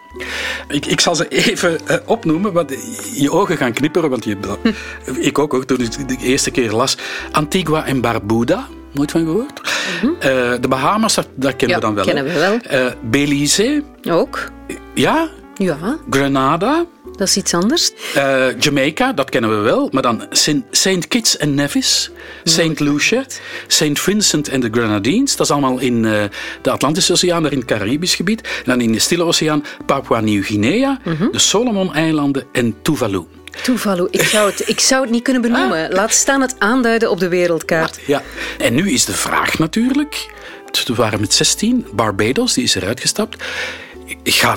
Ik, 0.67 0.85
ik 0.85 0.99
zal 0.99 1.15
ze 1.15 1.27
even 1.27 1.79
uh, 1.89 1.97
opnoemen, 2.05 2.53
want 2.53 2.73
je 3.15 3.31
ogen 3.31 3.57
gaan 3.57 3.73
knipperen. 3.73 4.09
Want 4.09 4.23
je, 4.23 4.37
ik 5.19 5.39
ook, 5.39 5.53
ook 5.53 5.65
toen 5.65 5.81
ik 5.81 6.07
de 6.07 6.17
eerste 6.17 6.51
keer 6.51 6.71
las. 6.71 6.97
Antigua 7.31 7.85
en 7.85 8.01
Barbuda. 8.01 8.67
Nooit 8.93 9.11
van 9.11 9.23
gehoord. 9.23 9.61
Mm 10.01 10.09
-hmm. 10.09 10.15
uh, 10.15 10.53
de 10.61 10.67
Bahamas, 10.69 11.15
dat, 11.15 11.27
dat 11.35 11.55
kennen 11.55 11.69
ja, 11.69 11.75
we 11.75 11.81
dan 11.81 11.95
wel. 11.95 12.05
kennen 12.05 12.23
we 12.23 12.39
wel. 12.39 12.85
Uh, 12.85 12.91
Belize. 13.01 13.83
Ook. 14.09 14.51
Ja? 14.93 15.29
Ja. 15.55 15.97
Grenada. 16.09 16.85
Dat 17.17 17.27
is 17.27 17.37
iets 17.37 17.53
anders. 17.53 17.91
Uh, 18.17 18.59
Jamaica, 18.59 19.13
dat 19.13 19.29
kennen 19.29 19.49
we 19.49 19.55
wel. 19.55 19.89
Maar 19.91 20.01
dan 20.01 20.25
St. 20.71 21.07
Kitts 21.07 21.37
en 21.37 21.53
Nevis, 21.53 22.11
St. 22.43 22.79
Lucia, 22.79 23.25
St. 23.67 23.99
Vincent 23.99 24.49
en 24.49 24.59
de 24.59 24.69
Grenadines. 24.71 25.35
Dat 25.35 25.45
is 25.45 25.51
allemaal 25.51 25.79
in 25.79 26.03
uh, 26.03 26.23
de 26.61 26.71
Atlantische 26.71 27.11
Oceaan, 27.11 27.43
daar 27.43 27.51
in 27.51 27.57
het 27.57 27.67
Caribisch 27.67 28.15
gebied. 28.15 28.41
En 28.41 28.63
dan 28.65 28.81
in 28.81 28.91
de 28.91 28.99
Stille 28.99 29.23
Oceaan 29.23 29.63
Papua 29.85 30.19
Nieuw-Guinea, 30.19 30.99
mm 31.03 31.15
-hmm. 31.15 31.31
de 31.31 31.39
Solomon-eilanden 31.39 32.43
en 32.51 32.75
Tuvalu. 32.81 33.25
Tuvalu, 33.61 34.07
ik 34.11 34.23
zou 34.23 34.49
het, 34.49 34.69
ik 34.69 34.79
zou 34.79 35.01
het 35.01 35.11
niet 35.11 35.23
kunnen 35.23 35.41
benoemen. 35.41 35.87
Ah. 35.87 35.93
Laat 35.93 36.13
staan 36.13 36.41
het 36.41 36.55
aanduiden 36.57 37.09
op 37.09 37.19
de 37.19 37.27
wereldkaart. 37.27 37.99
Ja, 38.05 38.21
en 38.57 38.73
nu 38.73 38.91
is 38.91 39.05
de 39.05 39.13
vraag 39.13 39.57
natuurlijk... 39.57 40.41
We 40.85 40.95
waren 40.95 41.19
met 41.19 41.33
16, 41.33 41.87
Barbados, 41.93 42.53
die 42.53 42.63
is 42.63 42.75
eruit 42.75 42.99
gestapt 42.99 43.43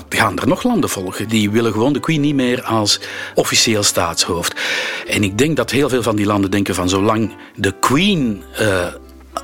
gaan 0.08 0.38
er 0.38 0.48
nog 0.48 0.62
landen 0.62 0.90
volgen. 0.90 1.28
Die 1.28 1.50
willen 1.50 1.72
gewoon 1.72 1.92
de 1.92 2.00
Queen 2.00 2.20
niet 2.20 2.34
meer 2.34 2.62
als 2.62 3.00
officieel 3.34 3.82
staatshoofd. 3.82 4.60
En 5.06 5.22
ik 5.22 5.38
denk 5.38 5.56
dat 5.56 5.70
heel 5.70 5.88
veel 5.88 6.02
van 6.02 6.16
die 6.16 6.26
landen 6.26 6.50
denken 6.50 6.74
van 6.74 6.88
zolang 6.88 7.36
de 7.54 7.74
Queen 7.80 8.42
uh, 8.60 8.86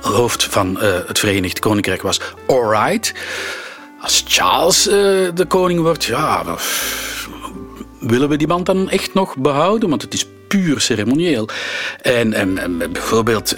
hoofd 0.01 0.43
van 0.43 0.77
uh, 0.81 0.93
het 1.07 1.19
Verenigd 1.19 1.59
Koninkrijk 1.59 2.01
was, 2.01 2.19
alright. 2.47 3.13
Als 4.01 4.23
Charles 4.27 4.87
uh, 4.87 4.93
de 5.33 5.45
koning 5.47 5.79
wordt, 5.79 6.03
ja, 6.03 6.43
willen 8.07 8.29
we 8.29 8.37
die 8.37 8.47
band 8.47 8.65
dan 8.65 8.89
echt 8.89 9.13
nog 9.13 9.37
behouden? 9.37 9.89
Want 9.89 10.01
het 10.01 10.13
is 10.13 10.25
puur 10.47 10.81
ceremonieel. 10.81 11.47
En, 12.01 12.33
en, 12.33 12.57
en 12.57 12.77
bijvoorbeeld 12.91 13.57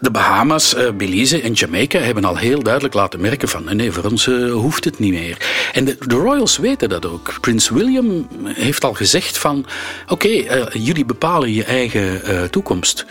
De 0.00 0.10
Bahamas, 0.10 0.74
uh, 0.74 0.90
Belize 0.90 1.40
en 1.40 1.52
Jamaica 1.52 1.98
hebben 1.98 2.24
al 2.24 2.36
heel 2.36 2.62
duidelijk 2.62 2.94
laten 2.94 3.20
merken 3.20 3.48
van 3.48 3.76
nee, 3.76 3.92
voor 3.92 4.04
ons 4.04 4.26
uh, 4.26 4.52
hoeft 4.52 4.84
het 4.84 4.98
niet 4.98 5.12
meer. 5.12 5.36
En 5.72 5.84
de, 5.84 5.96
Royals 6.08 6.56
weten 6.56 6.88
dat 6.88 7.06
ook. 7.06 7.34
Prins 7.40 7.68
William 7.68 8.28
heeft 8.44 8.84
al 8.84 8.94
gezegd 8.94 9.38
van 9.38 9.66
oké, 10.08 10.28
jullie 10.72 11.04
bepalen 11.04 11.52
je 11.52 11.64
eigen 11.64 12.50
toekomst. 12.50 13.06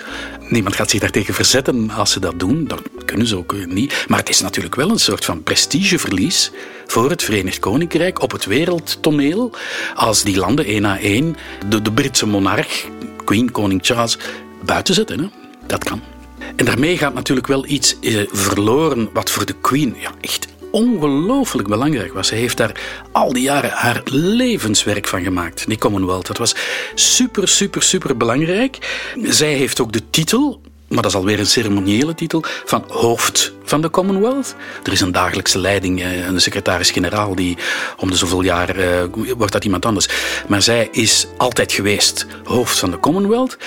Niemand 0.49 0.75
gaat 0.75 0.89
zich 0.89 0.99
daartegen 0.99 1.33
verzetten 1.33 1.89
als 1.89 2.11
ze 2.11 2.19
dat 2.19 2.39
doen. 2.39 2.67
Dat 2.67 2.81
kunnen 3.05 3.27
ze 3.27 3.37
ook 3.37 3.55
niet. 3.65 4.05
Maar 4.07 4.19
het 4.19 4.29
is 4.29 4.41
natuurlijk 4.41 4.75
wel 4.75 4.89
een 4.89 4.99
soort 4.99 5.25
van 5.25 5.43
prestigeverlies 5.43 6.51
voor 6.91 7.09
het 7.09 7.23
Verenigd 7.23 7.59
Koninkrijk 7.59 8.21
op 8.21 8.31
het 8.31 8.45
wereldtoneel. 8.45 9.51
Als 9.95 10.23
die 10.23 10.37
landen 10.37 10.65
één 10.65 10.81
na 10.81 10.99
één 10.99 11.35
de, 11.67 11.81
de 11.81 11.91
Britse 11.91 12.25
monarch, 12.25 12.85
Queen, 13.25 13.51
Koning 13.51 13.79
Charles, 13.83 14.17
buiten 14.65 14.93
zetten. 14.93 15.19
Hè? 15.19 15.27
Dat 15.67 15.83
kan. 15.83 16.01
En 16.55 16.65
daarmee 16.65 16.97
gaat 16.97 17.13
natuurlijk 17.13 17.47
wel 17.47 17.65
iets 17.65 17.99
eh, 17.99 18.21
verloren 18.31 19.09
wat 19.13 19.29
voor 19.29 19.45
de 19.45 19.55
Queen 19.61 19.95
ja, 19.99 20.11
echt 20.21 20.47
ongelooflijk 20.71 21.67
belangrijk 21.67 22.13
was. 22.13 22.27
Ze 22.27 22.35
heeft 22.35 22.57
daar 22.57 22.81
al 23.11 23.33
die 23.33 23.43
jaren 23.43 23.71
haar 23.71 24.01
levenswerk 24.05 25.07
van 25.07 25.23
gemaakt, 25.23 25.67
die 25.67 25.77
Commonwealth. 25.77 26.27
Dat 26.27 26.37
was 26.37 26.55
super, 26.95 27.47
super, 27.47 27.83
super 27.83 28.17
belangrijk. 28.17 28.77
Zij 29.23 29.53
heeft 29.53 29.81
ook 29.81 29.91
de 29.91 30.09
titel, 30.09 30.61
maar 30.91 31.01
dat 31.01 31.11
is 31.11 31.17
alweer 31.17 31.39
een 31.39 31.45
ceremoniële 31.45 32.15
titel, 32.15 32.43
van 32.65 32.83
hoofd 32.87 33.53
van 33.63 33.81
de 33.81 33.89
Commonwealth. 33.89 34.55
Er 34.83 34.91
is 34.91 35.01
een 35.01 35.11
dagelijkse 35.11 35.59
leiding, 35.59 36.01
eh, 36.01 36.25
een 36.25 36.41
secretaris-generaal 36.41 37.35
die 37.35 37.57
om 37.97 38.09
de 38.09 38.17
zoveel 38.17 38.41
jaar 38.41 38.77
uh, 38.77 39.03
wordt 39.37 39.53
dat 39.53 39.63
iemand 39.63 39.85
anders. 39.85 40.07
Maar 40.47 40.61
zij 40.61 40.87
is 40.91 41.27
altijd 41.37 41.71
geweest 41.71 42.27
hoofd 42.43 42.79
van 42.79 42.91
de 42.91 42.99
Commonwealth. 42.99 43.57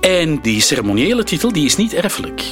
En 0.00 0.40
die 0.40 0.60
ceremoniële 0.60 1.24
titel 1.24 1.52
die 1.52 1.64
is 1.64 1.76
niet 1.76 1.94
erfelijk. 1.94 2.42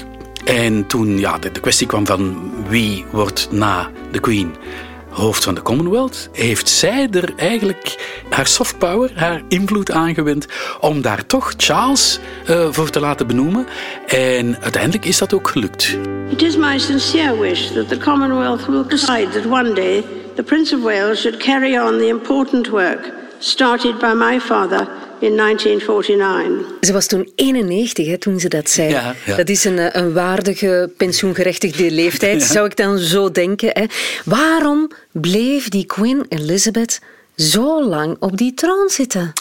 En 0.45 0.87
toen 0.87 1.19
ja, 1.19 1.39
de, 1.39 1.53
de 1.53 1.61
kwestie 1.61 1.87
kwam 1.87 2.07
van 2.07 2.53
wie 2.69 3.05
wordt 3.11 3.49
na 3.51 3.91
de 4.13 4.21
Queen 4.21 4.55
hoofd 5.11 5.45
van 5.45 5.55
de 5.55 5.63
Commonwealth, 5.63 6.29
heeft 6.33 6.69
zij 6.69 7.09
er 7.11 7.33
eigenlijk 7.37 7.97
haar 8.29 8.47
soft 8.47 8.79
power, 8.79 9.11
haar 9.15 9.43
invloed 9.49 9.91
aangewend 9.91 10.47
om 10.81 11.03
daar 11.03 11.27
toch 11.27 11.53
Charles 11.57 12.19
uh, 12.51 12.67
voor 12.71 12.91
te 12.91 13.01
laten 13.01 13.27
benoemen. 13.27 13.67
En 14.07 14.57
uiteindelijk 14.61 15.05
is 15.05 15.19
dat 15.19 15.33
ook 15.33 15.49
gelukt. 15.49 15.97
It 16.31 16.43
is 16.43 16.57
my 16.57 16.79
sincere 16.79 17.41
wish 17.41 17.71
that 17.73 17.89
the 17.89 17.99
Commonwealth 17.99 18.67
will 18.67 18.85
decide 18.89 19.29
that 19.29 19.47
one 19.47 19.73
day 19.73 20.05
the 20.35 20.43
Prince 20.43 20.75
of 20.77 20.83
Wales 20.83 21.21
should 21.21 21.37
carry 21.37 21.79
on 21.79 21.99
the 21.99 22.07
important 22.07 22.69
work 22.69 23.13
started 23.41 23.99
by 23.99 24.13
my 24.15 24.41
father 24.41 24.89
in 25.19 25.37
1949. 25.37 26.67
Ze 26.81 26.93
was 26.93 27.07
toen 27.07 27.33
91 27.35 28.07
hè, 28.07 28.19
toen 28.19 28.41
ze 28.41 28.49
dat 28.49 28.71
zei. 28.71 28.97
Dat 29.37 29.49
is 29.49 29.65
een, 29.65 29.79
eh, 29.79 30.03
een 30.03 30.13
waardige 30.13 30.93
pensioengerechtigde 30.97 31.91
leeftijd, 31.91 32.43
zou 32.43 32.67
ik 32.67 32.77
dan 32.77 32.99
zo 32.99 33.31
denken. 33.31 33.71
Hè. 33.73 33.85
Waarom 34.25 34.91
bleef 35.13 35.69
die 35.69 35.87
Queen 35.87 36.25
Elizabeth 36.29 37.01
zo 37.37 37.85
lang 37.85 38.17
op 38.19 38.37
die 38.37 38.55
troon 38.55 38.89
zitten? 38.89 39.33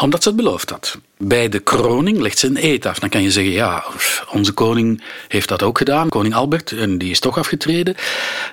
Omdat 0.00 0.22
ze 0.22 0.28
het 0.28 0.38
beloofd 0.38 0.70
had. 0.70 0.98
Bij 1.18 1.48
de 1.48 1.58
kroning 1.58 2.18
legt 2.18 2.38
ze 2.38 2.46
een 2.46 2.64
eet 2.64 2.86
af. 2.86 2.98
Dan 2.98 3.08
kan 3.08 3.22
je 3.22 3.30
zeggen, 3.30 3.52
ja, 3.52 3.84
onze 4.30 4.52
koning 4.52 5.02
heeft 5.28 5.48
dat 5.48 5.62
ook 5.62 5.78
gedaan, 5.78 6.08
koning 6.08 6.34
Albert, 6.34 6.72
en 6.72 6.98
die 6.98 7.10
is 7.10 7.20
toch 7.20 7.38
afgetreden. 7.38 7.94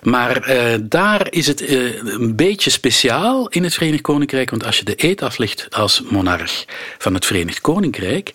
Maar 0.04 0.42
eh, 0.42 0.80
daar 0.82 1.28
is 1.30 1.48
het 1.48 1.62
eh, 1.62 2.04
een 2.04 2.36
beetje 2.36 2.70
speciaal 2.70 3.48
in 3.48 3.64
het 3.64 3.74
Verenigd 3.74 4.02
Koninkrijk, 4.02 4.50
want 4.50 4.66
als 4.66 4.78
je 4.78 4.86
de 4.86 4.94
eet 4.98 5.22
aflegt 5.22 5.68
als 5.70 6.02
monarch 6.10 6.66
van 6.98 7.14
het 7.14 7.26
Verenigd 7.26 7.62
Koninkrijk, 7.62 8.32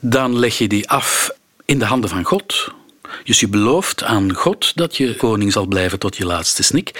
dan 0.00 0.38
leg 0.38 0.58
je 0.58 0.68
die 0.68 0.88
af 0.88 1.30
in 1.64 1.78
de 1.78 1.84
handen 1.84 2.10
van 2.10 2.24
God. 2.24 2.68
Dus 3.24 3.40
je 3.40 3.48
belooft 3.48 4.02
aan 4.02 4.34
God 4.34 4.76
dat 4.76 4.96
je 4.96 5.16
koning 5.16 5.52
zal 5.52 5.66
blijven 5.66 5.98
tot 5.98 6.16
je 6.16 6.26
laatste 6.26 6.62
snik. 6.62 6.90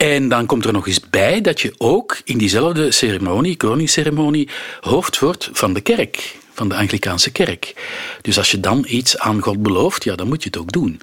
En 0.00 0.28
dan 0.28 0.46
komt 0.46 0.64
er 0.64 0.72
nog 0.72 0.86
eens 0.86 1.00
bij 1.10 1.40
dat 1.40 1.60
je 1.60 1.74
ook 1.78 2.20
in 2.24 2.38
diezelfde 2.38 2.90
ceremonie, 2.90 3.56
koningsceremonie, 3.56 4.48
hoofd 4.80 5.18
wordt 5.18 5.48
van 5.52 5.72
de 5.72 5.80
kerk, 5.80 6.36
van 6.52 6.68
de 6.68 6.74
Anglikaanse 6.74 7.30
kerk. 7.30 7.74
Dus 8.22 8.38
als 8.38 8.50
je 8.50 8.60
dan 8.60 8.84
iets 8.88 9.18
aan 9.18 9.40
God 9.40 9.62
belooft, 9.62 10.04
ja, 10.04 10.14
dan 10.14 10.28
moet 10.28 10.42
je 10.42 10.48
het 10.48 10.58
ook 10.58 10.72
doen. 10.72 11.00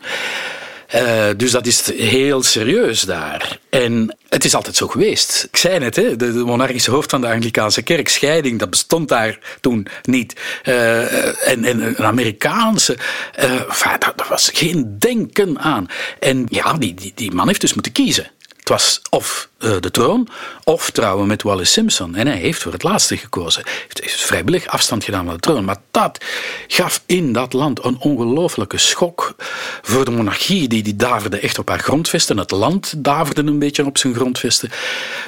Uh, 0.96 1.26
dus 1.38 1.52
dat 1.52 1.66
is 1.66 1.92
heel 1.92 2.44
serieus 2.44 3.02
daar. 3.02 3.60
En 3.70 4.18
het 4.30 4.46
is 4.46 4.56
altijd 4.56 4.76
zo 4.76 4.88
geweest. 4.88 5.48
Ik 5.52 5.58
zei 5.58 5.80
net, 5.80 5.96
hè, 5.96 6.16
de, 6.16 6.32
monarchische 6.34 6.92
hoofd 6.92 7.10
van 7.10 7.22
de 7.22 7.28
Anglikaanse 7.28 7.82
kerk, 7.82 8.08
scheiding, 8.08 8.60
dat 8.60 8.70
bestond 8.70 9.10
daar 9.10 9.40
toen 9.62 9.88
niet. 10.04 10.34
En, 10.64 11.64
en, 11.64 11.82
een 11.82 11.98
Amerikaanse, 11.98 12.98
uh, 13.40 13.96
daar 14.00 14.26
was 14.30 14.50
geen 14.54 14.96
denken 15.00 15.60
aan. 15.60 15.88
En 16.20 16.46
ja, 16.50 16.74
die, 16.74 16.94
die, 16.94 17.12
die 17.16 17.32
man 17.32 17.48
heeft 17.48 17.62
dus 17.62 17.74
moeten 17.74 17.92
kiezen. 17.92 18.32
Het 18.68 18.76
was 18.76 19.02
of 19.10 19.50
de 19.58 19.92
troon 19.92 20.28
of 20.64 20.92
trouwen 20.92 21.28
met 21.28 21.44
Wallace 21.44 21.72
Simpson. 21.72 22.16
En 22.16 22.28
hij 22.28 22.38
heeft 22.38 22.62
voor 22.62 22.72
het 22.72 22.84
laatste 22.84 23.18
gekozen. 23.18 23.64
Hij 23.64 24.02
heeft 24.02 24.22
vrijwillig 24.22 24.68
afstand 24.68 25.04
gedaan 25.04 25.26
van 25.26 25.34
de 25.34 25.40
troon. 25.40 25.66
Maar 25.66 25.78
dat 25.92 26.24
gaf 26.68 27.04
in 27.06 27.34
dat 27.34 27.54
land 27.54 27.84
een 27.84 27.98
ongelofelijke 28.00 28.78
schok 28.78 29.36
voor 29.82 30.06
de 30.06 30.12
monarchie. 30.12 30.68
Die, 30.68 30.84
die 30.84 30.96
daverde 30.96 31.40
echt 31.40 31.60
op 31.60 31.70
haar 31.70 31.80
grondvesten. 31.80 32.38
Het 32.38 32.52
land 32.52 32.94
daverde 32.98 33.42
een 33.42 33.60
beetje 33.60 33.86
op 33.86 33.98
zijn 33.98 34.14
grondvesten. 34.14 34.70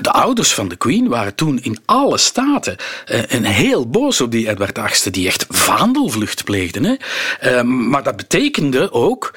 De 0.01 0.11
ouders 0.11 0.53
van 0.53 0.67
de 0.67 0.75
queen 0.75 1.07
waren 1.07 1.35
toen 1.35 1.59
in 1.61 1.79
alle 1.85 2.17
staten 2.17 2.75
uh, 3.11 3.33
en 3.33 3.43
heel 3.43 3.89
boos 3.89 4.21
op 4.21 4.31
die 4.31 4.49
Edward 4.49 4.79
VIII. 4.79 5.11
Die 5.11 5.27
echt 5.27 5.45
vaandelvlucht 5.49 6.43
pleegde. 6.43 6.97
Hè. 7.39 7.57
Uh, 7.57 7.61
maar 7.63 8.03
dat 8.03 8.15
betekende 8.15 8.91
ook 8.91 9.33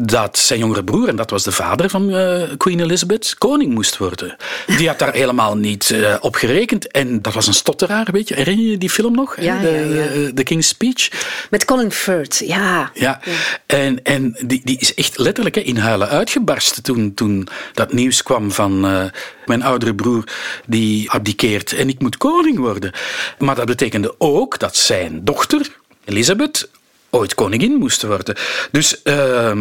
dat 0.00 0.38
zijn 0.38 0.58
jongere 0.58 0.84
broer, 0.84 1.08
en 1.08 1.16
dat 1.16 1.30
was 1.30 1.42
de 1.42 1.52
vader 1.52 1.90
van 1.90 2.06
Queen 2.56 2.80
Elizabeth, 2.80 3.34
koning 3.38 3.74
moest 3.74 3.96
worden. 3.96 4.33
Die 4.76 4.88
had 4.88 4.98
daar 4.98 5.12
helemaal 5.12 5.56
niet 5.56 5.90
uh, 5.90 6.16
op 6.20 6.34
gerekend. 6.34 6.90
En 6.90 7.22
dat 7.22 7.34
was 7.34 7.46
een 7.46 7.54
stotteraar, 7.54 8.08
weet 8.12 8.28
je. 8.28 8.34
Herinner 8.34 8.66
je 8.66 8.78
die 8.78 8.90
film 8.90 9.14
nog? 9.14 9.40
Ja, 9.40 9.60
de, 9.60 9.68
ja, 9.68 10.20
ja. 10.20 10.30
de 10.34 10.42
King's 10.42 10.68
Speech. 10.68 11.10
Met 11.50 11.64
Colin 11.64 11.92
Firth, 11.92 12.42
ja. 12.46 12.90
Ja, 12.94 13.20
en, 13.66 14.02
en 14.02 14.36
die, 14.46 14.60
die 14.64 14.78
is 14.78 14.94
echt 14.94 15.18
letterlijk 15.18 15.54
hè, 15.54 15.60
in 15.60 15.76
huilen 15.76 16.08
uitgebarsten 16.08 16.82
toen, 16.82 17.14
toen 17.14 17.48
dat 17.72 17.92
nieuws 17.92 18.22
kwam 18.22 18.52
van 18.52 18.84
uh, 18.84 19.04
mijn 19.46 19.62
oudere 19.62 19.94
broer 19.94 20.24
die 20.66 21.10
abdiceert 21.10 21.72
en 21.72 21.88
ik 21.88 22.00
moet 22.00 22.16
koning 22.16 22.58
worden. 22.58 22.92
Maar 23.38 23.54
dat 23.54 23.66
betekende 23.66 24.14
ook 24.18 24.58
dat 24.58 24.76
zijn 24.76 25.24
dochter, 25.24 25.76
Elizabeth, 26.04 26.68
ooit 27.14 27.34
koningin 27.34 27.74
moest 27.74 28.02
worden. 28.02 28.36
Dus 28.70 29.00
uh, 29.04 29.52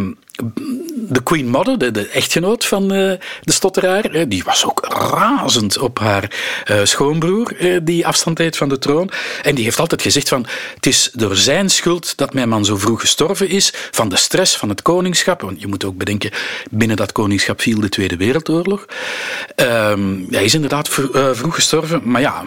de 0.93 1.23
Queen 1.23 1.47
Mother, 1.47 1.93
de, 1.93 2.07
echtgenoot 2.07 2.65
van 2.65 2.83
uh, 2.83 3.11
de 3.41 3.51
stotteraar, 3.51 4.27
die 4.27 4.43
was 4.43 4.65
ook 4.65 4.85
razend 4.87 5.77
op 5.77 5.99
haar 5.99 6.31
uh, 6.71 6.79
schoonbroer, 6.83 7.79
die 7.83 8.07
afstand 8.07 8.37
deed 8.37 8.57
van 8.57 8.69
de 8.69 8.79
troon. 8.79 9.09
En 9.41 9.55
die 9.55 9.63
heeft 9.63 9.79
altijd 9.79 10.01
gezegd 10.01 10.29
van, 10.29 10.45
het 10.75 10.85
is 10.85 11.09
door 11.13 11.35
zijn 11.35 11.69
schuld 11.69 12.17
dat 12.17 12.33
mijn 12.33 12.49
man 12.49 12.65
zo 12.65 12.77
vroeg 12.77 12.99
gestorven 12.99 13.49
is, 13.49 13.73
van 13.91 14.09
de 14.09 14.15
stress 14.15 14.57
van 14.57 14.69
het 14.69 14.81
koningschap. 14.81 15.41
Want 15.41 15.61
je 15.61 15.67
moet 15.67 15.85
ook 15.85 15.97
bedenken, 15.97 16.31
binnen 16.69 16.97
dat 16.97 17.11
koningschap 17.11 17.61
viel 17.61 17.79
de 17.79 17.89
Tweede 17.89 18.17
Wereldoorlog. 18.17 18.85
Ehm, 19.55 20.15
hij 20.29 20.43
is 20.43 20.53
inderdaad 20.53 20.89
vroeg 20.89 21.55
gestorven, 21.55 22.01
maar 22.03 22.21
ja, 22.21 22.43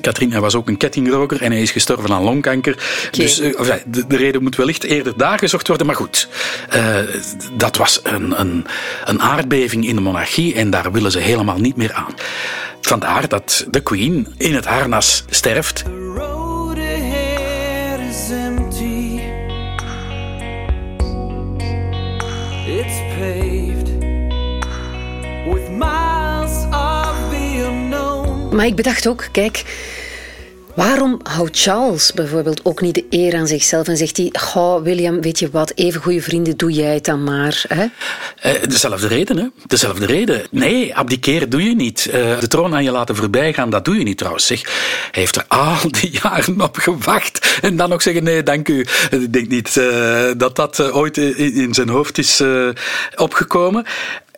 Katrien 0.00 0.40
was 0.40 0.54
ook 0.54 0.68
een 0.68 0.76
kettingroker 0.76 1.42
en 1.42 1.52
hij 1.52 1.62
is 1.62 1.70
gestorven 1.70 2.10
aan 2.10 2.22
longkanker. 2.22 3.08
Dus 3.10 3.40
uh, 3.40 3.72
de, 3.86 4.06
de, 4.06 4.16
reden 4.16 4.42
moet 4.42 4.56
wellicht 4.56 4.84
eerder 4.84 5.16
daar 5.16 5.38
gezocht 5.38 5.68
worden. 5.68 5.86
Maar 5.86 5.96
goed, 5.96 6.28
uh, 6.74 6.96
dat 7.52 7.76
was 7.76 8.00
een, 8.02 8.40
een, 8.40 8.66
een 9.04 9.22
aardbeving 9.22 9.86
in 9.86 9.94
de 9.94 10.00
monarchie 10.00 10.54
en 10.54 10.70
daar 10.70 10.92
willen 10.92 11.10
ze 11.10 11.18
helemaal 11.18 11.58
niet 11.58 11.76
meer 11.76 11.92
aan. 11.92 12.14
Vandaar 12.80 13.28
dat 13.28 13.66
de 13.70 13.80
Queen 13.80 14.34
in 14.36 14.54
het 14.54 14.64
harnas 14.64 15.24
sterft. 15.28 15.84
Maar 28.54 28.66
ik 28.66 28.74
bedacht 28.74 29.08
ook, 29.08 29.28
kijk, 29.32 29.64
Waarom 30.74 31.20
houdt 31.22 31.60
Charles 31.60 32.12
bijvoorbeeld 32.12 32.64
ook 32.64 32.80
niet 32.80 32.94
de 32.94 33.06
eer 33.10 33.36
aan 33.36 33.46
zichzelf 33.46 33.88
en 33.88 33.96
zegt 33.96 34.16
hij: 34.16 34.28
Goh, 34.32 34.82
William, 34.82 35.20
weet 35.20 35.38
je 35.38 35.50
wat, 35.50 35.72
even 35.74 36.00
goede 36.00 36.20
vrienden, 36.20 36.56
doe 36.56 36.70
jij 36.70 36.94
het 36.94 37.04
dan 37.04 37.24
maar? 37.24 37.64
Hè? 37.68 37.84
Uh, 37.84 38.62
dezelfde 38.62 39.06
reden, 39.06 39.36
hè? 39.36 39.46
Dezelfde 39.66 40.06
reden. 40.06 40.42
Nee, 40.50 40.94
abdiceren 40.94 41.50
doe 41.50 41.62
je 41.62 41.74
niet. 41.74 42.06
Uh, 42.06 42.40
de 42.40 42.48
troon 42.48 42.74
aan 42.74 42.84
je 42.84 42.90
laten 42.90 43.16
voorbijgaan, 43.16 43.70
dat 43.70 43.84
doe 43.84 43.98
je 43.98 44.04
niet 44.04 44.18
trouwens. 44.18 44.46
Zeg. 44.46 44.62
Hij 45.10 45.22
heeft 45.22 45.36
er 45.36 45.44
al 45.48 45.76
die 45.90 46.10
jaren 46.22 46.60
op 46.60 46.76
gewacht 46.76 47.58
en 47.62 47.76
dan 47.76 47.88
nog 47.88 48.02
zeggen: 48.02 48.24
Nee, 48.24 48.42
dank 48.42 48.68
u. 48.68 48.86
Ik 49.10 49.32
denk 49.32 49.48
niet 49.48 49.76
uh, 49.76 50.30
dat 50.36 50.56
dat 50.56 50.80
ooit 50.92 51.16
in 51.16 51.74
zijn 51.74 51.88
hoofd 51.88 52.18
is 52.18 52.42
opgekomen. 53.16 53.86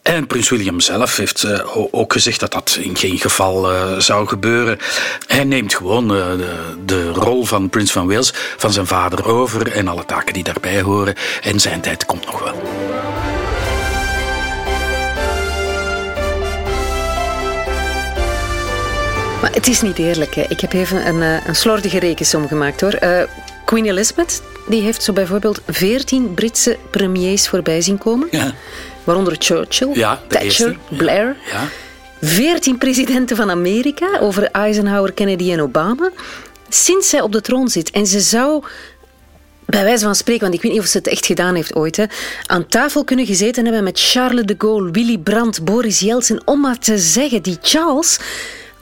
En 0.07 0.27
prins 0.27 0.49
William 0.49 0.81
zelf 0.81 1.17
heeft 1.17 1.43
uh, 1.43 1.77
ook 1.91 2.13
gezegd 2.13 2.41
dat 2.41 2.53
dat 2.53 2.79
in 2.81 2.97
geen 2.97 3.19
geval 3.19 3.73
uh, 3.73 3.99
zou 3.99 4.27
gebeuren. 4.27 4.79
Hij 5.27 5.45
neemt 5.45 5.75
gewoon 5.75 6.17
uh, 6.17 6.31
de, 6.37 6.75
de, 6.85 7.11
rol 7.11 7.45
van 7.45 7.69
prins 7.69 7.93
van 7.93 8.07
Wales 8.07 8.33
van 8.57 8.73
zijn 8.73 8.87
vader 8.87 9.27
over 9.27 9.73
en 9.73 9.89
alle 9.89 10.05
taken 10.05 10.33
die 10.33 10.45
daarbij 10.45 10.83
horen. 10.83 11.15
En 11.43 11.61
zijn 11.61 11.81
tijd 11.81 12.07
komt 12.07 12.27
nog 12.27 12.43
wel. 12.45 12.55
Maar 19.41 19.53
het 19.53 19.67
is 19.67 19.81
niet 19.81 19.99
eerlijk. 19.99 20.35
Hè. 20.35 20.45
Ik 20.49 20.61
heb 20.61 20.73
even 20.73 21.07
een, 21.07 21.21
een 21.47 21.57
slordige 21.57 21.99
rekensom 21.99 22.49
gemaakt 22.49 22.81
hoor. 22.81 22.99
Queen 23.65 23.87
Elizabeth 23.87 24.43
die 24.69 24.83
heeft 24.83 25.03
zo 25.03 25.13
bijvoorbeeld 25.13 25.61
veertien 25.67 26.35
Britse 26.35 26.77
premiers 26.91 27.49
voorbij 27.49 27.81
zien 27.81 27.99
komen. 27.99 28.29
Ja. 28.31 28.55
Waaronder 29.07 29.37
Churchill, 29.39 29.91
ja, 29.93 30.21
Thatcher, 30.29 30.77
Blair. 30.89 31.37
Ja. 31.53 31.69
Veertien 32.21 32.79
presidenten 32.79 33.37
van 33.37 33.51
Amerika 33.51 34.19
over 34.21 34.45
Eisenhower, 34.51 35.13
Kennedy 35.13 35.53
en 35.53 35.61
Obama. 35.61 36.11
Sinds 36.69 37.09
zij 37.09 37.21
op 37.21 37.33
de 37.33 37.41
troon 37.41 37.69
zit. 37.69 37.91
En 37.91 38.07
ze 38.07 38.21
zou 38.21 38.65
bij 39.67 39.85
wijze 39.85 40.05
van 40.05 40.15
spreken, 40.15 40.43
want 40.43 40.55
ik 40.55 40.63
weet 40.63 40.73
niet 40.73 40.81
of 40.81 40.87
ze 40.87 40.99
het 40.99 41.07
echt 41.07 41.27
gedaan 41.27 41.55
heeft 41.55 41.75
ooit, 41.75 41.97
hè, 41.97 42.05
aan 42.47 42.67
tafel 42.67 43.05
kunnen 43.05 43.27
gezeten 43.27 43.65
hebben 43.65 43.85
met 43.85 44.01
Charles 44.01 44.45
de 44.45 44.55
Gaulle, 44.59 44.91
Willy 44.91 45.19
Brandt, 45.19 45.65
Boris 45.65 46.01
Yeltsin, 46.01 46.41
om 46.45 46.61
maar 46.61 46.79
te 46.79 46.99
zeggen, 46.99 47.43
die 47.43 47.59
Charles 47.63 48.19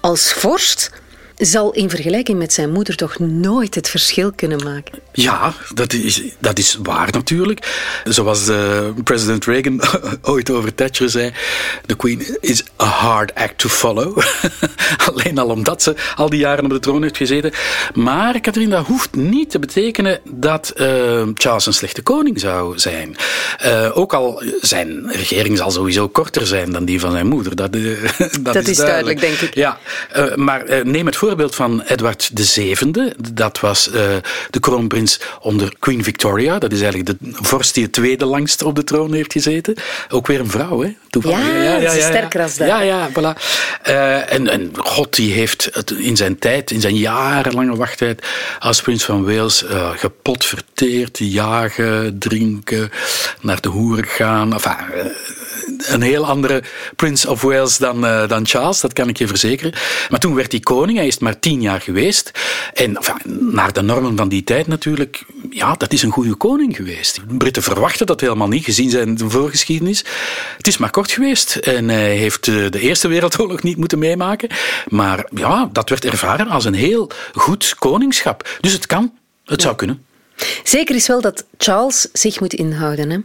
als 0.00 0.33
vorst 0.33 0.90
zal 1.37 1.73
in 1.73 1.91
vergelijking 1.91 2.38
met 2.38 2.53
zijn 2.53 2.73
moeder 2.73 2.97
toch 2.97 3.19
nooit 3.19 3.75
het 3.75 3.88
verschil 3.88 4.33
kunnen 4.33 4.64
maken. 4.64 4.99
Ja, 5.12 5.55
dat 5.75 5.93
is, 5.93 6.23
dat 6.38 6.59
is 6.59 6.79
waar 6.83 7.09
natuurlijk. 7.12 7.91
Zoals 8.05 8.49
uh, 8.49 8.88
president 9.05 9.45
Reagan 9.45 9.81
ooit 10.23 10.50
over 10.50 10.75
Thatcher 10.75 11.11
zei: 11.11 11.33
The 11.87 11.97
Queen 11.97 12.38
is 12.41 12.64
a 12.81 12.85
hard 12.85 13.35
act 13.35 13.59
to 13.59 13.69
follow. 13.69 14.19
Alleen 15.14 15.38
al 15.38 15.49
omdat 15.49 15.83
ze 15.83 15.95
al 16.17 16.31
die 16.31 16.38
jaren 16.38 16.64
op 16.64 16.71
de 16.71 16.79
troon 16.79 17.03
heeft 17.03 17.17
gezeten. 17.17 17.53
Maar 17.95 18.41
Catherine, 18.41 18.75
dat 18.75 18.87
hoeft 18.87 19.14
niet 19.14 19.50
te 19.50 19.59
betekenen 19.59 20.21
dat 20.31 20.73
uh, 20.76 21.23
Charles 21.35 21.67
een 21.67 21.73
slechte 21.73 22.03
koning 22.03 22.41
zou 22.41 22.79
zijn. 22.79 23.17
Uh, 23.64 23.97
ook 23.97 24.14
al 24.14 24.43
zijn 24.61 25.11
regering 25.12 25.57
zal 25.57 25.71
sowieso 25.71 26.09
korter 26.09 26.47
zijn 26.47 26.73
dan 26.73 26.85
die 26.85 27.00
van 27.00 27.11
zijn 27.11 27.26
moeder. 27.26 27.57
Dat, 27.57 27.73
dat, 27.73 28.31
dat 28.43 28.57
is, 28.57 28.69
is 28.69 28.76
duidelijk. 28.76 29.21
denk 29.21 29.38
ik. 29.38 29.55
Ja, 29.55 29.79
maar 30.35 30.87
neem 30.87 31.07
het 31.07 31.17
voorbeeld 31.26 31.54
van 31.54 31.83
Edward 31.83 32.31
VII. 32.35 33.12
Dat 33.33 33.61
was 33.61 33.90
de 34.50 34.61
kroonprins 34.61 35.21
onder 35.40 35.75
Queen 35.78 36.04
Victoria. 36.04 36.59
Dat 36.59 36.73
is 36.73 36.81
eigenlijk 36.81 37.19
de 37.21 37.31
vorst 37.33 37.75
die 37.75 37.83
het 37.83 37.93
tweede 37.93 38.25
langst 38.25 38.62
op 38.62 38.76
de 38.76 38.85
troon 38.85 39.12
heeft 39.12 39.33
gezeten. 39.33 39.75
Ook 40.09 40.26
weer 40.26 40.40
een 40.40 40.50
vrouw, 40.50 40.83
hè? 40.83 40.95
Toevallig. 41.11 41.38
Ja, 41.38 41.62
ja, 41.62 41.62
ja, 41.62 41.93
ja, 41.93 42.09
sterker 42.09 42.43
als 42.43 42.57
dat. 42.57 42.69
Ja, 42.69 42.81
ja, 42.81 43.09
voilà. 43.11 43.40
Uh, 43.88 44.33
en, 44.33 44.49
en 44.49 44.71
God 44.76 45.14
die 45.14 45.33
heeft 45.33 45.69
het 45.73 45.90
in 45.90 46.16
zijn 46.16 46.38
tijd, 46.38 46.71
in 46.71 46.81
zijn 46.81 46.97
jarenlange 46.97 47.76
wachttijd 47.76 48.26
als 48.59 48.83
prins 48.83 49.04
van 49.04 49.25
Wales 49.25 49.62
uh, 49.62 49.90
gepot 49.90 50.45
verteerd, 50.45 51.19
jagen, 51.19 52.19
drinken, 52.19 52.90
naar 53.40 53.61
de 53.61 53.69
hoeren 53.69 54.07
gaan. 54.07 54.52
Enfin, 54.52 54.76
een 55.78 56.02
heel 56.02 56.26
andere 56.26 56.62
Prince 56.97 57.30
of 57.30 57.42
Wales 57.42 57.76
dan, 57.76 58.04
uh, 58.04 58.28
dan 58.28 58.47
Charles, 58.47 58.80
dat 58.80 58.92
kan 58.92 59.09
ik 59.09 59.18
je 59.18 59.26
verzekeren. 59.26 59.73
Maar 60.11 60.21
toen 60.21 60.35
werd 60.35 60.52
hij 60.52 60.61
koning, 60.61 60.99
hij 60.99 61.06
is 61.06 61.18
maar 61.18 61.38
tien 61.38 61.61
jaar 61.61 61.80
geweest. 61.80 62.30
En 62.75 62.97
enfin, 62.97 63.54
naar 63.54 63.73
de 63.73 63.83
normen 63.83 64.16
van 64.16 64.28
die 64.28 64.44
tijd 64.44 64.66
natuurlijk, 64.66 65.25
ja, 65.50 65.75
dat 65.75 65.92
is 65.92 66.02
een 66.02 66.11
goede 66.11 66.35
koning 66.35 66.76
geweest. 66.76 67.21
De 67.28 67.37
Britten 67.37 67.62
verwachten 67.62 68.06
dat 68.06 68.21
helemaal 68.21 68.49
niet, 68.49 68.64
gezien 68.64 68.90
zijn 68.90 69.18
voorgeschiedenis. 69.18 70.04
Het 70.56 70.66
is 70.66 70.76
maar 70.76 70.90
kort 70.90 71.11
geweest 71.11 71.56
en 71.56 71.88
hij 71.88 72.16
heeft 72.16 72.49
eh, 72.49 72.71
de 72.71 72.80
Eerste 72.80 73.09
Wereldoorlog 73.09 73.62
niet 73.62 73.76
moeten 73.76 73.99
meemaken. 73.99 74.49
Maar 74.88 75.26
ja, 75.35 75.68
dat 75.73 75.88
werd 75.88 76.04
ervaren 76.04 76.49
als 76.49 76.64
een 76.64 76.75
heel 76.75 77.11
goed 77.35 77.75
koningschap. 77.78 78.59
Dus 78.61 78.73
het 78.73 78.87
kan, 78.87 79.12
het 79.44 79.62
zou 79.62 79.75
kunnen. 79.75 80.04
Zeker 80.64 80.95
is 80.95 81.07
wel 81.07 81.21
dat 81.21 81.45
Charles 81.59 82.09
zich 82.12 82.41
moet 82.41 82.55
inhouden. 82.55 83.11
Hè? 83.11 83.19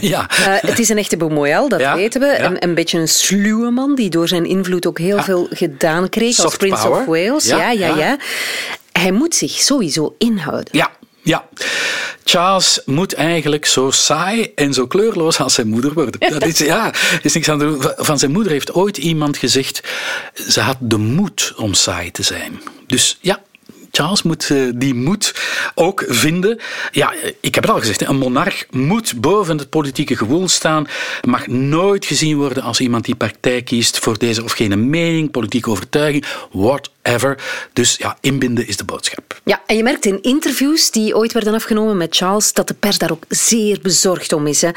ja. 0.00 0.30
Uh, 0.40 0.46
het 0.70 0.78
is 0.78 0.88
een 0.88 0.98
echte 0.98 1.16
bemoeial, 1.16 1.68
dat 1.68 1.92
weten 1.94 2.20
we. 2.20 2.38
Een, 2.38 2.62
een, 2.62 2.74
beetje 2.74 2.98
een 2.98 3.08
sluwe 3.08 3.70
man 3.70 3.94
die 3.94 4.10
door 4.10 4.28
zijn 4.28 4.44
invloed 4.44 4.86
ook 4.86 4.98
heel 4.98 5.22
veel 5.22 5.46
gedaan 5.50 6.08
kreeg 6.08 6.38
als 6.38 6.56
Prince 6.56 6.88
of 6.88 7.04
Wales. 7.04 7.44
Ja, 7.44 7.70
ja, 7.70 7.96
ja. 7.96 8.16
Hij 8.92 9.12
moet 9.12 9.34
zich 9.34 9.50
sowieso 9.50 10.14
inhouden. 10.18 10.68
Ja, 10.70 10.90
ja. 11.22 11.48
Charles 12.24 12.80
moet 12.84 13.14
eigenlijk 13.14 13.66
zo 13.66 13.90
saai 13.90 14.52
en 14.54 14.74
zo 14.74 14.86
kleurloos 14.86 15.38
als 15.38 15.54
zijn 15.54 15.68
moeder 15.68 15.92
worden. 15.92 16.20
Dat 16.32 16.46
is, 16.46 16.58
ja, 16.58 16.94
is 17.22 17.34
niks 17.34 17.48
aan 17.48 17.58
doen. 17.58 17.82
Van 17.96 18.18
zijn 18.18 18.30
moeder 18.30 18.52
heeft 18.52 18.72
ooit 18.72 18.96
iemand 18.96 19.36
gezegd: 19.36 19.80
ze 20.48 20.60
had 20.60 20.76
de 20.80 20.96
moed 20.96 21.52
om 21.56 21.74
saai 21.74 22.10
te 22.10 22.22
zijn. 22.22 22.62
Dus 22.86 23.18
ja, 23.20 23.42
Charles 23.90 24.22
moet 24.22 24.48
uh, 24.48 24.72
die 24.74 24.94
moed 24.94 25.34
ook 25.74 26.04
vinden. 26.06 26.58
Ja, 26.92 27.14
ik 27.40 27.54
heb 27.54 27.64
het 27.64 27.72
al 27.72 27.78
gezegd, 27.78 28.00
een 28.00 28.16
monarch 28.16 28.66
moet 28.70 29.20
boven 29.20 29.58
het 29.58 29.70
politieke 29.70 30.16
gewoel 30.16 30.48
staan, 30.48 30.86
mag 31.22 31.46
nooit 31.46 32.06
gezien 32.06 32.36
worden 32.36 32.62
als 32.62 32.80
iemand 32.80 33.04
die 33.04 33.14
partij 33.14 33.62
kiest 33.62 33.98
voor 33.98 34.18
deze 34.18 34.44
of 34.44 34.52
gene 34.52 34.76
mening, 34.76 35.30
politieke 35.30 35.70
overtuiging, 35.70 36.24
whatever. 36.50 37.38
Dus 37.72 37.96
ja, 37.96 38.18
inbinden 38.20 38.66
is 38.66 38.76
de 38.76 38.84
boodschap. 38.84 39.40
Ja, 39.44 39.62
en 39.66 39.76
je 39.76 39.82
merkt 39.82 40.04
in 40.04 40.22
interviews 40.22 40.90
die 40.90 41.16
ooit 41.16 41.32
werden 41.32 41.54
afgenomen 41.54 41.96
met 41.96 42.16
Charles 42.16 42.52
dat 42.52 42.68
de 42.68 42.74
pers 42.74 42.98
daar 42.98 43.10
ook 43.10 43.24
zeer 43.28 43.78
bezorgd 43.82 44.32
om 44.32 44.46
is. 44.46 44.60
Hè. 44.60 44.70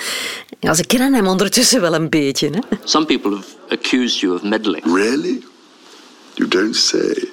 Ja, 0.59 0.73
ze 0.73 0.85
kennen 0.85 1.13
hem 1.13 1.27
ondertussen 1.27 1.81
wel 1.81 1.93
een 1.93 2.09
beetje. 2.09 2.49
Hè. 2.49 2.77
Some 2.83 3.05
people 3.05 3.35
have 3.35 3.47
accused 3.67 4.19
you 4.19 4.35
of 4.35 4.43
meddling. 4.43 4.83
Really? 4.85 5.43
You 6.33 6.47
don't 6.47 6.75
say. 6.75 7.29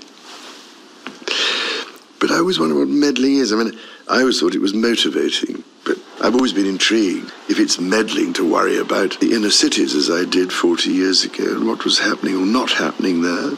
But 2.21 2.31
I 2.31 2.39
always 2.39 2.59
wonder 2.59 2.79
what 2.79 2.89
meddling 2.89 3.35
is. 3.37 3.53
I 3.53 3.57
mean, 3.57 3.79
I 4.09 4.21
always 4.21 4.41
thought 4.41 4.55
it 4.55 4.61
was 4.61 4.75
motivating, 4.75 5.63
but 5.85 5.99
I've 6.21 6.35
always 6.35 6.53
been 6.53 6.67
intrigued 6.67 7.33
if 7.49 7.61
it's 7.61 7.79
meddling 7.79 8.33
to 8.35 8.51
worry 8.51 8.79
about 8.79 9.19
the 9.21 9.35
inner 9.35 9.51
cities 9.51 9.95
as 9.95 10.11
I 10.11 10.25
did 10.25 10.53
40 10.53 10.91
years 10.91 11.25
ago 11.25 11.57
and 11.57 11.67
what 11.67 11.85
was 11.85 11.99
happening 11.99 12.37
or 12.37 12.47
not 12.47 12.73
happening 12.73 13.23
there, 13.23 13.53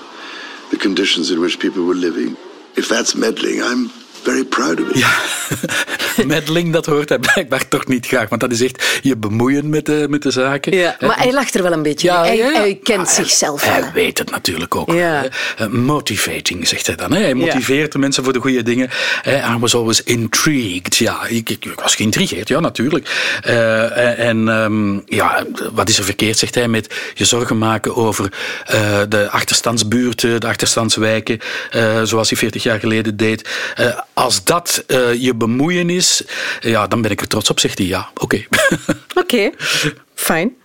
the 0.70 0.76
conditions 0.78 1.30
in 1.30 1.40
which 1.40 1.58
people 1.58 1.86
were 1.86 1.94
living. 1.94 2.36
If 2.76 2.88
that's 2.88 3.14
meddling, 3.14 3.62
I'm 3.62 3.90
very 4.22 4.44
proud 4.44 4.80
of 4.80 4.88
it. 4.88 4.98
Ja, 4.98 5.10
meddling, 6.34 6.72
dat 6.72 6.86
hoort 6.86 7.08
hij 7.08 7.18
blijkbaar 7.18 7.68
toch 7.68 7.86
niet 7.86 8.06
graag. 8.06 8.28
Want 8.28 8.40
dat 8.40 8.50
is 8.50 8.60
echt 8.60 9.00
je 9.02 9.16
bemoeien 9.16 9.68
met 9.68 9.86
de, 9.86 10.06
met 10.08 10.22
de 10.22 10.30
zaken. 10.30 10.76
Ja, 10.76 10.96
maar 11.00 11.18
hij 11.18 11.32
lacht 11.32 11.54
er 11.54 11.62
wel 11.62 11.72
een 11.72 11.82
beetje 11.82 12.08
ja, 12.08 12.24
hij, 12.24 12.36
ja, 12.36 12.52
hij, 12.52 12.78
kent 12.82 13.08
zichzelf 13.08 13.64
Hij, 13.64 13.80
hij 13.80 13.90
weet 13.92 14.18
het 14.18 14.30
natuurlijk 14.30 14.74
ook. 14.76 14.92
Ja. 14.92 15.24
Uh, 15.60 15.66
motivating, 15.66 16.68
zegt 16.68 16.86
hij 16.86 16.96
dan. 16.96 17.12
Hij 17.12 17.34
motiveert 17.34 17.92
de 17.92 17.98
mensen 17.98 18.24
voor 18.24 18.32
de 18.32 18.40
goede 18.40 18.62
dingen. 18.62 18.90
I 19.26 19.56
was 19.58 19.74
always 19.74 20.02
intrigued. 20.02 20.96
Ja, 20.96 21.26
ik, 21.26 21.50
ik, 21.50 21.72
was 21.74 21.94
geïntrigeerd, 21.94 22.48
ja, 22.48 22.60
natuurlijk. 22.60 23.38
Uh, 23.46 24.18
en 24.18 24.48
um, 24.48 25.02
ja, 25.06 25.44
wat 25.72 25.88
is 25.88 25.98
er 25.98 26.04
verkeerd, 26.04 26.38
zegt 26.38 26.54
hij, 26.54 26.68
met 26.68 26.94
je 27.14 27.24
zorgen 27.24 27.58
maken 27.58 27.96
over 27.96 28.32
uh, 28.74 29.00
de 29.08 29.30
achterstandsbuurten, 29.30 30.40
de 30.40 30.46
achterstandswijken, 30.46 31.38
zoals 32.02 32.28
hij 32.28 32.38
40 32.38 32.62
jaar 32.62 32.78
geleden 32.78 33.16
deed 33.16 33.48
als 34.12 34.44
dat 34.44 34.84
uh, 34.86 35.14
je 35.14 35.34
bemoeienis, 35.34 36.22
ja, 36.60 36.86
dan 36.86 37.02
ben 37.02 37.10
ik 37.10 37.20
er 37.20 37.28
trots 37.28 37.50
op, 37.50 37.60
zegt 37.60 37.78
hij. 37.78 37.86
Ja, 37.86 38.10
oké. 38.14 38.44
Oké, 39.14 39.50
fijn. 40.14 40.56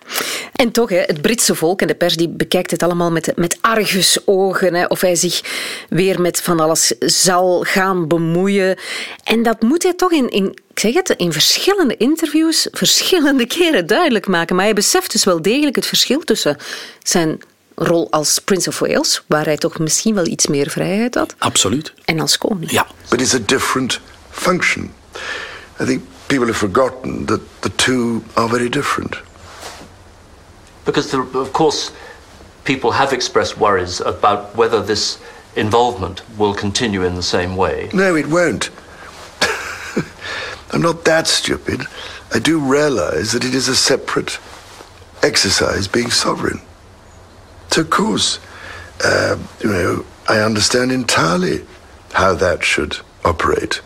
En 0.55 0.71
toch, 0.71 0.89
het 0.89 1.21
Britse 1.21 1.55
volk 1.55 1.81
en 1.81 1.87
de 1.87 1.95
pers 1.95 2.15
die 2.15 2.29
bekijkt 2.29 2.71
het 2.71 2.83
allemaal 2.83 3.11
met, 3.11 3.31
met 3.35 3.57
argusogen. 3.61 4.89
Of 4.89 5.01
hij 5.01 5.15
zich 5.15 5.41
weer 5.89 6.21
met 6.21 6.41
van 6.41 6.59
alles 6.59 6.87
zal 6.99 7.63
gaan 7.67 8.07
bemoeien. 8.07 8.77
En 9.23 9.43
dat 9.43 9.61
moet 9.61 9.83
hij 9.83 9.93
toch 9.93 10.11
in, 10.11 10.29
in, 10.29 10.45
ik 10.71 10.79
zeg 10.79 10.93
het, 10.93 11.09
in 11.09 11.31
verschillende 11.33 11.97
interviews 11.97 12.67
verschillende 12.71 13.47
keren 13.47 13.87
duidelijk 13.87 14.27
maken. 14.27 14.55
Maar 14.55 14.65
hij 14.65 14.73
beseft 14.73 15.11
dus 15.11 15.23
wel 15.23 15.41
degelijk 15.41 15.75
het 15.75 15.85
verschil 15.85 16.19
tussen 16.19 16.57
zijn 17.03 17.41
rol 17.75 18.07
als 18.11 18.39
Prince 18.39 18.69
of 18.69 18.79
Wales, 18.79 19.23
waar 19.27 19.45
hij 19.45 19.57
toch 19.57 19.79
misschien 19.79 20.15
wel 20.15 20.25
iets 20.25 20.47
meer 20.47 20.69
vrijheid 20.69 21.15
had. 21.15 21.35
Absoluut. 21.37 21.93
En 22.05 22.19
als 22.19 22.37
koning. 22.37 22.71
Ja. 22.71 22.87
But 23.09 23.21
it's 23.21 23.33
a 23.33 23.39
different 23.45 23.99
function. 24.31 24.93
I 25.79 25.85
think 25.85 26.01
people 26.27 26.45
have 26.45 26.67
forgotten 26.67 27.25
that 27.25 27.41
the 27.59 27.75
two 27.75 28.23
are 28.33 28.47
very 28.47 28.69
different. 28.69 29.17
Because 30.83 31.09
there, 31.09 31.23
of 31.33 31.51
course 31.51 31.91
people 32.63 32.91
have 32.91 33.13
expressed 33.13 33.57
worries 33.57 34.01
about 34.01 34.55
whether 34.55 34.85
this 34.85 35.17
involvement 35.55 36.21
will 36.37 36.53
continue 36.53 37.03
in 37.03 37.15
the 37.15 37.23
same 37.23 37.55
way. 37.55 37.89
No, 37.93 38.15
it 38.15 38.27
won't. 38.27 38.69
I'm 40.71 40.81
not 40.81 41.03
that 41.05 41.27
stupid. 41.27 41.81
I 42.33 42.39
do 42.39 42.59
realize 42.59 43.31
that 43.31 43.43
it 43.43 43.53
is 43.53 43.67
a 43.67 43.75
separate 43.75 44.39
exercise 45.21 45.87
being 45.87 46.11
sovereign. 46.11 46.61
Of 47.77 47.89
course, 47.89 48.39
uh, 49.03 49.37
you 49.61 49.69
know, 49.69 50.05
I 50.29 50.39
understand 50.39 50.91
entirely 50.91 51.65
how 52.13 52.33
that 52.35 52.63
should 52.63 52.97
operate. 53.25 53.81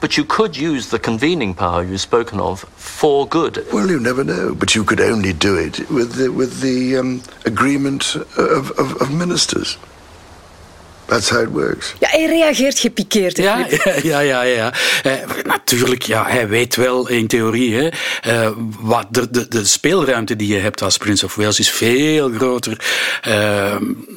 But 0.00 0.16
you 0.16 0.24
could 0.24 0.56
use 0.56 0.90
the 0.90 0.98
convening 0.98 1.54
power 1.54 1.82
you've 1.82 2.00
spoken 2.00 2.40
of 2.40 2.60
for 2.76 3.26
good. 3.26 3.66
Well, 3.72 3.88
you 3.88 4.00
never 4.00 4.24
know, 4.24 4.54
but 4.54 4.74
you 4.74 4.84
could 4.84 5.00
only 5.00 5.32
do 5.32 5.56
it 5.56 5.88
with 5.90 6.14
the, 6.14 6.30
with 6.30 6.60
the 6.60 6.96
um, 6.96 7.22
agreement 7.46 8.14
of, 8.16 8.70
of, 8.72 9.00
of 9.00 9.12
ministers. 9.12 9.76
That's 11.06 11.28
how 11.30 11.42
it 11.42 11.48
works. 11.48 11.94
Ja, 11.98 12.08
hij 12.10 12.24
reageert 12.26 12.78
gepikeerd. 12.78 13.36
Ja, 13.36 13.66
ja, 14.02 14.18
ja, 14.20 14.20
ja. 14.20 14.42
ja. 14.42 14.72
Eh, 15.02 15.12
natuurlijk, 15.44 16.02
ja, 16.02 16.26
hij 16.28 16.48
weet 16.48 16.76
wel 16.76 17.08
in 17.08 17.26
theorie, 17.26 17.74
hè, 17.76 17.88
eh, 18.22 18.50
wat 18.80 19.06
de, 19.10 19.30
de, 19.30 19.48
de 19.48 19.64
speelruimte 19.64 20.36
die 20.36 20.54
je 20.54 20.58
hebt 20.60 20.82
als 20.82 20.96
Prince 20.96 21.24
of 21.24 21.34
Wales 21.34 21.58
is 21.58 21.70
veel 21.70 22.30
groter 22.30 22.84
eh, 23.22 23.76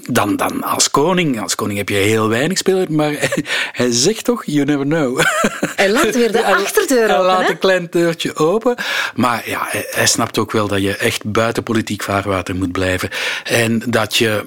dan, 0.10 0.36
dan 0.36 0.64
als 0.64 0.92
koning. 0.92 1.42
Als 1.42 1.56
koning 1.56 1.78
heb 1.78 1.90
je 1.90 1.96
heel 1.96 2.30
weinig 2.30 2.58
speelruimte, 2.58 2.94
maar 2.94 3.14
hij, 3.72 3.92
zegt 3.92 4.24
toch, 4.24 4.44
you 4.46 4.66
never 4.66 4.86
know. 4.86 5.20
Hij 5.76 5.90
laat 5.92 6.16
weer 6.16 6.32
de 6.32 6.44
Hij- 6.44 6.54
achterdeur 6.54 7.08
Hij 7.08 7.16
open, 7.18 7.26
laat 7.26 7.42
hè? 7.42 7.50
een 7.50 7.58
klein 7.58 7.88
deurtje 7.92 8.36
open. 8.36 8.76
Maar 9.16 9.50
ja, 9.50 9.66
hij, 9.70 9.88
hij 9.90 10.06
snapt 10.08 10.38
ook 10.38 10.52
wel 10.52 10.68
dat 10.68 10.82
je 10.82 10.96
echt 10.98 11.32
buiten 11.32 11.64
politiek 11.64 12.04
vaarwater 12.04 12.56
moet 12.56 12.72
blijven. 12.72 13.10
En 13.44 13.84
dat 13.88 14.16
je 14.16 14.46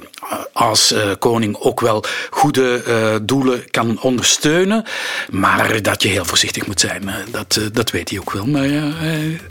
als 0.53 0.93
eh, 0.93 1.11
koning 1.19 1.57
ook 1.57 1.81
wel 1.81 2.05
goede 2.31 2.83
eh, 2.87 3.17
doelen 3.23 3.71
kan 3.71 4.01
ondersteunen. 4.01 4.85
Maar 5.31 5.83
dat 5.83 6.03
je 6.03 6.09
heel 6.09 6.25
voorzichtig 6.25 6.67
moet 6.67 6.81
zijn. 6.81 7.09
Eh, 7.09 7.15
dat, 7.31 7.57
eh, 7.57 7.65
dat 7.73 7.91
weet 7.91 8.11
hij 8.11 8.19
ook 8.19 8.33
wel. 8.33 8.47
Maar 8.47 8.67
ja, 8.67 8.93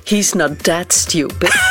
He's 0.03 0.33
not 0.33 0.63
that 0.63 0.93
stupid. 0.93 1.55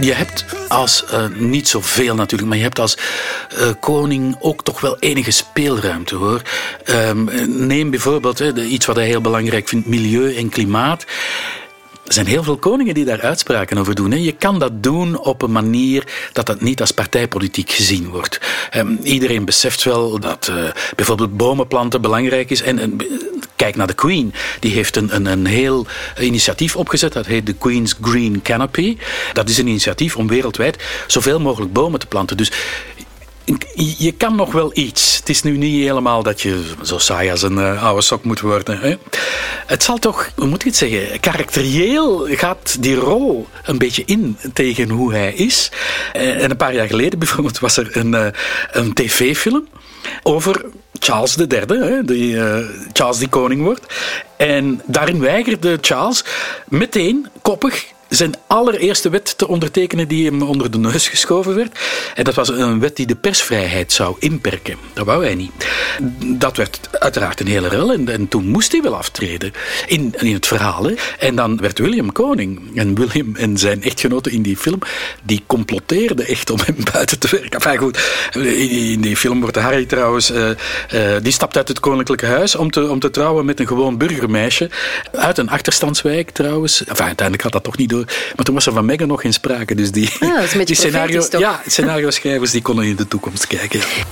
Je 0.00 0.12
hebt 0.12 0.44
als, 0.68 1.04
niet 1.34 1.68
zoveel 1.68 2.14
natuurlijk, 2.14 2.48
maar 2.48 2.58
je 2.58 2.64
hebt 2.64 2.78
als 2.78 2.96
koning 3.80 4.36
ook 4.38 4.64
toch 4.64 4.80
wel 4.80 4.98
enige 4.98 5.30
speelruimte 5.30 6.14
hoor. 6.14 6.42
Ehm, 6.84 7.24
neem 7.66 7.90
bijvoorbeeld 7.90 8.40
iets 8.40 8.86
wat 8.86 8.96
hij 8.96 9.06
heel 9.06 9.20
belangrijk 9.20 9.68
vindt, 9.68 9.86
milieu 9.86 10.36
en 10.36 10.48
klimaat. 10.48 11.04
Er 12.10 12.16
zijn 12.16 12.28
heel 12.28 12.42
veel 12.42 12.56
koningen 12.56 12.94
die 12.94 13.04
daar 13.04 13.20
uitspraken 13.20 13.78
over 13.78 13.94
doen. 13.94 14.22
Je 14.22 14.32
kan 14.32 14.58
dat 14.58 14.82
doen 14.82 15.18
op 15.18 15.42
een 15.42 15.52
manier 15.52 16.04
dat 16.32 16.46
dat 16.46 16.60
niet 16.60 16.80
als 16.80 16.90
partijpolitiek 16.90 17.70
gezien 17.70 18.08
wordt. 18.08 18.40
Ehm, 18.70 18.96
iedereen 19.02 19.44
beseft 19.44 19.82
wel 19.82 20.18
dat 20.18 20.48
eh, 20.48 20.56
bijvoorbeeld 20.96 21.36
bomen 21.36 21.66
planten 21.66 22.00
belangrijk 22.00 22.50
is. 22.50 22.62
En, 22.62 22.78
en, 22.78 22.96
kijk 23.56 23.76
naar 23.76 23.86
de 23.86 23.94
Queen. 23.94 24.34
Die 24.60 24.72
heeft 24.72 24.96
een, 24.96 25.14
een, 25.14 25.26
een 25.26 25.46
heel 25.46 25.86
initiatief 26.20 26.76
opgezet. 26.76 27.12
Dat 27.12 27.26
heet 27.26 27.46
de 27.46 27.52
Queen's 27.52 27.94
Green 28.00 28.42
Canopy. 28.42 28.96
Dat 29.32 29.48
is 29.48 29.58
een 29.58 29.66
initiatief 29.66 30.16
om 30.16 30.28
wereldwijd 30.28 30.82
zoveel 31.06 31.40
mogelijk 31.40 31.72
bomen 31.72 32.00
te 32.00 32.06
planten. 32.06 32.36
Dus 32.36 32.52
je 33.98 34.12
kan 34.12 34.36
nog 34.36 34.52
wel 34.52 34.70
iets. 34.74 35.16
Het 35.16 35.28
is 35.28 35.42
nu 35.42 35.56
niet 35.56 35.84
helemaal 35.84 36.22
dat 36.22 36.40
je 36.40 36.72
zo 36.82 36.98
saai 36.98 37.30
als 37.30 37.42
een 37.42 37.58
eh, 37.58 37.84
oude 37.84 38.02
sok 38.02 38.24
moet 38.24 38.40
worden. 38.40 38.80
Hè? 38.80 38.94
Het 39.66 39.82
zal 39.82 39.98
toch, 39.98 40.30
hoe 40.36 40.46
moet 40.46 40.60
ik 40.60 40.66
het 40.66 40.76
zeggen, 40.76 41.20
karakterieel 41.20 42.26
gaat 42.30 42.82
die 42.82 42.94
rol 42.94 43.48
een 43.64 43.78
beetje 43.78 44.02
in 44.06 44.36
tegen 44.52 44.88
hoe 44.88 45.12
hij 45.12 45.32
is. 45.32 45.70
Eh, 46.12 46.42
En 46.42 46.50
een 46.50 46.56
paar 46.56 46.74
jaar 46.74 46.86
geleden 46.86 47.18
bijvoorbeeld 47.18 47.58
was 47.58 47.76
er 47.76 47.96
een, 47.96 48.14
eh, 48.14 48.26
een 48.70 48.94
tv-film 48.94 49.68
over 50.22 50.64
Charles 50.98 51.36
III, 51.36 51.78
hè, 51.78 52.04
die, 52.04 52.38
Charles 52.92 53.18
die 53.18 53.28
koning 53.28 53.62
wordt. 53.62 53.94
En 54.36 54.82
daarin 54.86 55.20
weigerde 55.20 55.78
Charles 55.80 56.24
meteen 56.68 57.26
koppig 57.42 57.86
zijn 58.10 58.34
allereerste 58.46 59.08
wet 59.08 59.38
te 59.38 59.48
ondertekenen 59.48 60.08
die 60.08 60.24
hem 60.24 60.42
onder 60.42 60.70
de 60.70 60.78
neus 60.78 61.08
geschoven 61.08 61.54
werd. 61.54 61.78
En 62.14 62.24
dat 62.24 62.34
was 62.34 62.48
een 62.48 62.80
wet 62.80 62.96
die 62.96 63.06
de 63.06 63.14
persvrijheid 63.14 63.92
zou 63.92 64.16
inperken. 64.18 64.76
Dat 64.92 65.06
wou 65.06 65.24
hij 65.24 65.34
niet. 65.34 65.52
Dat 66.24 66.56
werd 66.56 66.80
uiteraard 66.92 67.40
een 67.40 67.46
hele 67.46 67.68
rel 67.68 67.92
en, 67.92 68.08
en 68.08 68.28
toen 68.28 68.46
moest 68.46 68.72
hij 68.72 68.82
wel 68.82 68.96
aftreden 68.96 69.52
in, 69.86 70.14
in 70.18 70.34
het 70.34 70.46
verhaal. 70.46 70.90
En 71.18 71.34
dan 71.34 71.56
werd 71.56 71.78
William 71.78 72.12
koning. 72.12 72.76
En 72.76 72.94
William 72.94 73.36
en 73.36 73.58
zijn 73.58 73.82
echtgenote 73.82 74.30
in 74.30 74.42
die 74.42 74.56
film, 74.56 74.78
die 75.22 75.42
complotteerden 75.46 76.26
echt 76.26 76.50
om 76.50 76.58
hem 76.64 76.76
buiten 76.92 77.18
te 77.18 77.28
werken. 77.30 77.50
Enfin 77.50 77.76
goed, 77.76 77.98
in, 78.32 78.70
in 78.70 79.00
die 79.00 79.16
film 79.16 79.40
wordt 79.40 79.56
Harry 79.56 79.86
trouwens, 79.86 80.30
eh, 80.30 80.50
eh, 80.50 81.22
die 81.22 81.32
stapt 81.32 81.56
uit 81.56 81.68
het 81.68 81.80
koninklijke 81.80 82.26
huis 82.26 82.54
om 82.54 82.70
te, 82.70 82.90
om 82.90 82.98
te 82.98 83.10
trouwen 83.10 83.44
met 83.44 83.60
een 83.60 83.66
gewoon 83.66 83.98
burgermeisje. 83.98 84.70
Uit 85.12 85.38
een 85.38 85.50
achterstandswijk 85.50 86.30
trouwens. 86.30 86.84
Enfin, 86.84 87.06
uiteindelijk 87.06 87.42
had 87.42 87.52
dat 87.52 87.64
toch 87.64 87.76
niet 87.76 87.88
door. 87.88 87.99
Maar 88.36 88.44
toen 88.44 88.54
was 88.54 88.66
er 88.66 88.72
van 88.72 88.84
Meghan 88.84 89.08
nog 89.08 89.20
geen 89.20 89.32
sprake. 89.32 89.74
Dus 89.74 89.90
die, 89.90 90.10
Ah, 90.20 90.64
die 90.64 90.74
scenario, 90.74 91.26
ja, 91.38 91.62
scenario-schrijvers 91.66 92.50
die 92.50 92.62
konden 92.62 92.84
in 92.84 92.96
de 92.96 93.08
toekomst 93.08 93.46
kijken. 93.46 93.78
ja. 93.78 94.04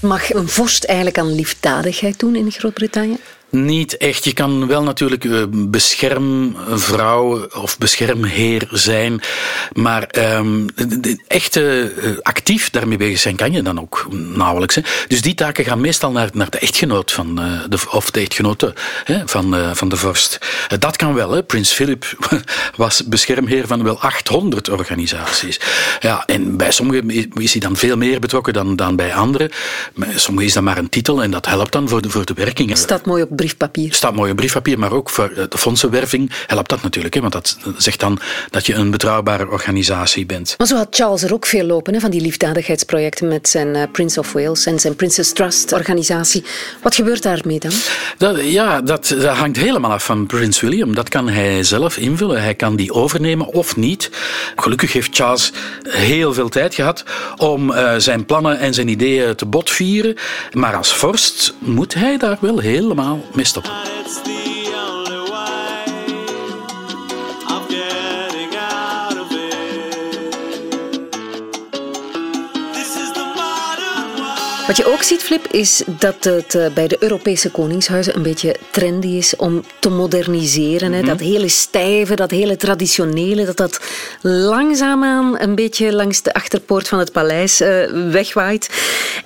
Mag 0.00 0.32
een 0.32 0.48
vorst 0.48 0.84
eigenlijk 0.84 1.18
aan 1.18 1.34
liefdadigheid 1.34 2.18
doen 2.18 2.36
in 2.36 2.50
Groot-Brittannië? 2.50 3.16
Niet 3.50 3.96
echt. 3.96 4.24
Je 4.24 4.32
kan 4.32 4.66
wel 4.66 4.82
natuurlijk 4.82 5.24
eh, 5.24 5.42
beschermvrouw 5.50 7.46
of 7.48 7.78
beschermheer 7.78 8.68
zijn. 8.70 9.20
Maar 9.72 10.08
de- 10.08 11.00
de 11.00 11.22
echte 11.26 11.92
eh, 12.02 12.10
actief 12.22 12.70
daarmee 12.70 12.96
bezig 12.98 13.18
zijn 13.20 13.36
kan 13.36 13.52
je 13.52 13.62
dan 13.62 13.80
ook 13.80 14.06
nauwelijks. 14.10 14.74
Hè. 14.74 14.82
Dus 15.08 15.20
die 15.22 15.34
taken 15.34 15.64
gaan 15.64 15.80
meestal 15.80 16.10
naar, 16.10 16.28
naar 16.32 16.50
de 16.50 16.58
echtgenoot 16.58 17.12
van 17.12 17.40
eh, 17.40 17.52
de, 17.68 17.78
of 17.90 18.10
de 18.10 18.20
echtgenote 18.20 18.74
hè, 19.04 19.20
van, 19.24 19.56
eh, 19.56 19.70
van 19.74 19.88
de 19.88 19.96
vorst. 19.96 20.38
Eh, 20.68 20.78
dat 20.78 20.96
kan 20.96 21.14
wel. 21.14 21.30
Hè. 21.30 21.42
Prins 21.42 21.72
Philip 21.72 22.16
was 22.76 23.04
beschermheer 23.06 23.66
van 23.66 23.82
wel 23.82 24.00
800 24.00 24.68
organisaties. 24.68 25.60
Ja, 26.00 26.22
en 26.26 26.56
bij 26.56 26.70
sommigen 26.70 27.10
is- 27.10 27.26
is 27.34 27.52
hij 27.52 27.60
dan 27.60 27.76
veel 27.76 27.96
meer 27.96 28.20
betrokken 28.20 28.52
dan, 28.52 28.76
dan 28.76 28.96
bij 28.96 29.14
anderen. 29.14 29.50
Bij 29.94 30.08
sommigen 30.18 30.48
is 30.48 30.54
dat 30.54 30.62
maar 30.62 30.78
een 30.78 30.88
titel 30.88 31.22
en 31.22 31.30
dat 31.30 31.46
helpt 31.46 31.72
dan 31.72 31.88
voor 31.88 32.02
de, 32.02 32.10
voor 32.10 32.24
de 32.24 32.34
werking. 32.34 32.76
Staat 32.76 33.06
mooi 33.06 33.22
op 33.22 33.36
briefpapier. 33.38 33.94
staat 33.94 34.14
mooi 34.14 34.30
op 34.30 34.36
briefpapier, 34.36 34.78
maar 34.78 34.92
ook 34.92 35.10
voor 35.10 35.30
eh, 35.30 35.44
de 35.48 35.58
fondsenwerving 35.58 36.30
helpt 36.46 36.68
dat 36.68 36.82
natuurlijk. 36.82 37.14
Hè, 37.14 37.20
want 37.20 37.32
dat 37.32 37.58
zegt 37.76 38.00
dan 38.00 38.18
dat 38.50 38.66
je 38.66 38.74
een 38.74 38.90
betrouwbare 38.90 39.48
organisatie 39.48 40.26
bent. 40.26 40.54
Maar 40.58 40.66
zo 40.66 40.76
had 40.76 40.88
Charles 40.90 41.22
er 41.22 41.32
ook 41.32 41.46
veel 41.46 41.64
lopen, 41.64 41.94
hè, 41.94 42.00
van 42.00 42.10
die 42.10 42.20
liefdadigheidsprojecten 42.20 43.28
met 43.28 43.48
zijn 43.48 43.74
eh, 43.74 43.82
Prince 43.92 44.20
of 44.20 44.32
Wales 44.32 44.66
en 44.66 44.78
zijn 44.78 44.96
Princess 44.96 45.32
Trust 45.32 45.72
organisatie. 45.72 46.44
Wat 46.82 46.94
gebeurt 46.94 47.22
daarmee 47.22 47.58
dan? 47.58 47.72
Dat, 48.18 48.44
ja, 48.44 48.80
dat, 48.80 49.14
dat 49.20 49.36
hangt 49.36 49.56
helemaal 49.56 49.90
af 49.90 50.04
van 50.04 50.26
Prins 50.26 50.60
William. 50.60 50.94
Dat 50.94 51.08
kan 51.08 51.28
hij 51.28 51.62
zelf 51.62 51.96
invullen. 51.96 52.42
Hij 52.42 52.54
kan 52.54 52.76
die 52.76 52.92
overnemen 52.92 53.46
of 53.46 53.76
niet. 53.76 54.10
Gelukkig 54.56 54.92
heeft 54.92 55.16
Charles 55.16 55.52
heel 55.82 56.34
veel 56.34 56.48
tijd 56.48 56.74
gehad 56.74 57.04
om 57.36 57.72
eh, 57.72 57.94
zijn 57.96 58.24
plannen 58.24 58.58
en 58.58 58.74
zijn 58.74 58.88
ideeën 58.88 59.34
te 59.34 59.46
botvieren. 59.46 60.16
Maar 60.52 60.76
als 60.76 60.94
vorst 60.94 61.54
moet 61.58 61.94
hij 61.94 62.16
daar 62.16 62.38
wel 62.40 62.58
helemaal 62.58 63.24
way. 63.34 63.98
Wat 74.68 74.76
je 74.76 74.86
ook 74.86 75.02
ziet, 75.02 75.22
Flip, 75.22 75.46
is 75.46 75.82
dat 75.86 76.24
het 76.24 76.54
eh, 76.54 76.66
bij 76.74 76.88
de 76.88 76.96
Europese 77.00 77.50
koningshuizen 77.50 78.16
een 78.16 78.22
beetje 78.22 78.56
trendy 78.70 79.06
is 79.06 79.36
om 79.36 79.64
te 79.80 79.88
moderniseren. 79.88 80.92
Hè. 80.92 81.02
Dat 81.02 81.20
hele 81.20 81.48
stijve, 81.48 82.14
dat 82.14 82.30
hele 82.30 82.56
traditionele, 82.56 83.44
dat 83.44 83.56
dat 83.56 83.80
langzaamaan 84.22 85.40
een 85.40 85.54
beetje 85.54 85.92
langs 85.92 86.22
de 86.22 86.34
achterpoort 86.34 86.88
van 86.88 86.98
het 86.98 87.12
paleis 87.12 87.60
eh, 87.60 87.90
wegwaait. 88.10 88.70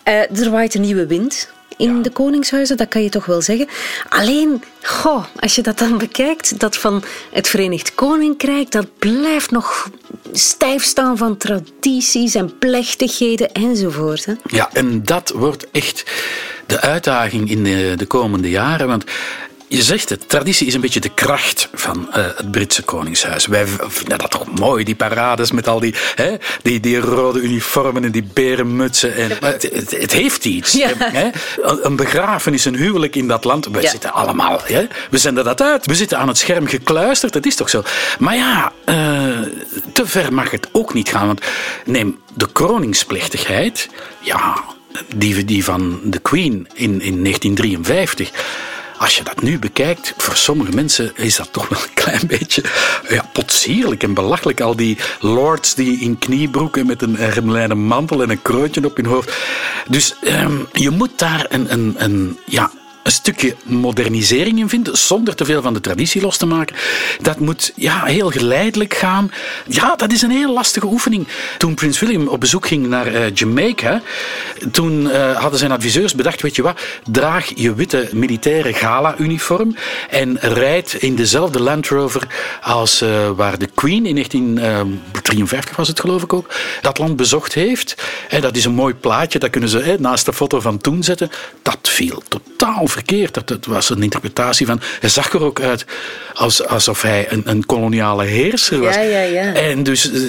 Eh, 0.03 0.41
er 0.41 0.51
waait 0.51 0.75
een 0.75 0.81
nieuwe 0.81 1.07
wind. 1.07 1.49
In 1.83 2.03
de 2.03 2.11
koningshuizen, 2.11 2.77
dat 2.77 2.89
kan 2.89 3.03
je 3.03 3.09
toch 3.09 3.27
wel 3.27 3.43
zeggen. 3.43 3.69
Alleen, 4.09 4.63
goh, 4.83 5.25
als 5.41 5.55
je 5.55 5.63
dat 5.63 5.79
dan 5.79 5.99
bekijkt, 5.99 6.61
dat 6.61 6.77
van 6.77 7.03
het 7.33 7.49
Verenigd 7.49 7.95
Koninkrijk, 7.95 8.71
dat 8.71 8.87
blijft 8.99 9.51
nog 9.51 9.91
stijf 10.33 10.85
staan 10.85 11.17
van 11.17 11.37
tradities 11.37 12.35
en 12.35 12.59
plechtigheden 12.59 13.53
enzovoort. 13.53 14.25
Hè. 14.25 14.33
Ja, 14.47 14.71
en 14.73 15.05
dat 15.05 15.33
wordt 15.35 15.71
echt 15.71 16.05
de 16.67 16.81
uitdaging 16.81 17.51
in 17.51 17.65
de, 17.65 17.95
de 17.97 18.07
komende 18.07 18.51
jaren. 18.51 18.87
Want 18.87 19.05
je 19.77 19.83
zegt 19.83 20.09
het, 20.09 20.29
traditie 20.29 20.67
is 20.67 20.75
een 20.75 20.81
beetje 20.81 21.01
de 21.01 21.09
kracht 21.15 21.69
van 21.75 22.13
eh, 22.13 22.25
het 22.37 22.51
Britse 22.51 22.83
Koningshuis. 22.83 23.47
Wij 23.47 23.67
vinden 23.67 24.19
dat 24.19 24.31
toch 24.31 24.47
mooi, 24.59 24.85
die 24.85 24.95
parades 24.95 25.51
met 25.53 25.69
al 25.69 25.81
die, 25.81 25.95
hè, 26.15 26.35
die, 26.63 26.81
die 26.81 26.99
rode 26.99 27.41
uniformen 27.41 28.05
en 28.05 28.11
die 28.11 28.29
berenmutsen. 28.33 29.15
En, 29.15 29.31
het, 29.41 29.63
het, 29.73 29.91
het 30.01 30.13
heeft 30.13 30.45
iets. 30.45 30.73
Ja. 30.73 30.91
Hè? 30.99 31.29
Een- 31.63 31.97
begrafenis, 31.97 32.65
een 32.65 32.77
huwelijk 32.77 33.17
in 33.17 33.29
dat 33.29 33.45
land. 33.45 33.67
We 33.67 33.81
Ja. 33.81 33.91
zitten 33.91 34.13
allemaal, 34.13 34.61
hè? 34.65 34.87
we 35.11 35.19
zenden 35.19 35.45
dat 35.45 35.63
uit. 35.63 35.87
We 35.87 35.95
zitten 35.95 36.19
aan 36.19 36.29
het 36.29 36.39
scherm 36.39 36.67
gekluisterd, 36.67 37.33
dat 37.33 37.47
is 37.47 37.55
toch 37.55 37.71
zo. 37.71 37.83
Maar 38.19 38.37
ja, 38.37 38.73
eh, 38.85 38.97
te 39.93 40.07
ver 40.07 40.33
mag 40.33 40.51
het 40.51 40.69
ook 40.73 40.95
niet 40.95 41.09
gaan. 41.09 41.27
Want 41.27 41.41
neem 41.85 42.19
de 42.35 42.53
kroningsplechtigheid. 42.53 43.89
Ja, 44.21 44.65
die, 45.17 45.45
die 45.45 45.65
van 45.65 46.01
de 46.05 46.19
Queen 46.19 46.69
in, 46.75 47.01
in 47.01 47.23
1953. 47.23 48.31
Als 49.03 49.17
je 49.17 49.25
dat 49.25 49.43
nu 49.43 49.59
bekijkt, 49.59 50.15
voor 50.17 50.37
sommige 50.37 50.73
mensen 50.73 51.13
is 51.17 51.37
dat 51.37 51.53
toch 51.53 51.69
wel 51.69 51.83
een 51.83 51.95
klein 51.95 52.27
beetje 52.27 52.63
ja, 53.09 53.29
potsierlijk 53.33 54.03
en 54.03 54.15
belachelijk. 54.15 54.61
Al 54.61 54.77
die 54.77 54.99
lords 55.21 55.75
die 55.75 56.01
in 56.01 56.19
kniebroeken 56.19 56.87
met 56.87 57.03
een 57.03 57.17
hermelijnen 57.17 57.79
mantel 57.79 58.23
en 58.23 58.31
een 58.31 58.43
krootje 58.43 58.85
op 58.85 58.97
hun 58.97 59.07
hoofd. 59.07 59.33
Dus 59.89 60.15
ehm, 60.23 60.57
je 60.73 60.91
moet 60.91 61.19
daar 61.19 61.47
een, 61.49 61.73
een, 61.73 61.95
een, 61.99 62.39
ja, 62.47 62.71
een 63.03 63.13
stukje 63.13 63.57
modernisering 63.65 64.59
in 64.59 64.69
vinden, 64.69 64.99
zonder 64.99 65.35
te 65.35 65.45
veel 65.45 65.63
van 65.63 65.75
de 65.75 65.81
traditie 65.81 66.21
los 66.21 66.37
te 66.37 66.47
maken. 66.47 66.77
Dat 67.21 67.39
moet 67.39 67.73
ja, 67.75 68.05
heel 68.05 68.31
geleidelijk 68.31 68.95
gaan. 68.95 69.31
Ja, 69.69 69.97
dat 69.97 70.13
is 70.13 70.23
een 70.23 70.31
heel 70.31 70.53
lastige 70.53 70.87
oefening. 70.87 71.27
Toen 71.59 71.75
prins 71.75 72.01
William 72.01 72.29
op 72.29 72.41
bezoek 72.41 72.67
ging 72.67 72.87
naar 72.87 73.07
eh, 73.07 73.35
Jamaica, 73.35 74.03
toen 74.71 75.11
eh, 75.11 75.37
hadden 75.37 75.59
zijn 75.59 75.73
adviseurs 75.73 76.15
bedacht, 76.15 76.43
weet 76.43 76.57
je 76.57 76.63
wat, 76.63 76.81
draag 77.11 77.53
je 77.55 77.75
witte 77.75 78.09
militaire 78.13 78.73
gala-uniform 78.73 79.77
en 80.11 80.39
rijd 80.41 80.95
in 80.95 81.17
dezelfde 81.17 81.61
Land 81.61 81.89
Rover 81.89 82.27
als 82.63 83.01
eh, 83.01 83.31
waar 83.31 83.59
de 83.59 83.69
Queen 83.75 84.07
in 84.07 84.15
1953 84.15 85.77
was 85.77 85.89
het 85.89 86.01
geloof 86.01 86.23
ik 86.23 86.33
ook, 86.33 86.55
dat 86.83 86.99
land 86.99 87.17
bezocht 87.17 87.55
heeft. 87.55 87.95
En 88.29 88.41
dat 88.41 88.57
is 88.57 88.65
een 88.65 88.75
mooi 88.75 88.95
plaatje, 88.95 89.39
dat 89.39 89.51
kunnen 89.51 89.71
ze 89.71 89.97
naast 89.99 90.25
de 90.25 90.33
foto 90.33 90.61
van 90.61 90.79
toen 90.79 91.03
zetten. 91.03 91.31
Dat 91.63 91.79
viel 91.83 92.23
totaal 92.29 92.87
verkeerd. 92.93 93.35
Dat, 93.35 93.49
dat 93.49 93.65
was 93.65 93.91
een 93.91 94.03
interpretatie 94.03 94.67
van. 94.67 94.81
Hij 95.01 95.09
zag 95.09 95.33
er 95.33 95.43
ook 95.43 95.61
uit 95.61 95.85
als, 96.35 96.67
alsof 96.67 97.03
hij 97.03 97.33
een, 97.33 97.43
een 97.45 97.67
koloniale 97.67 98.25
heerser 98.25 98.81
was. 98.81 98.95
Ja, 98.95 99.01
ja, 99.01 99.21
ja. 99.21 99.53
En 99.53 99.83
dus 99.83 100.11
eh, 100.11 100.21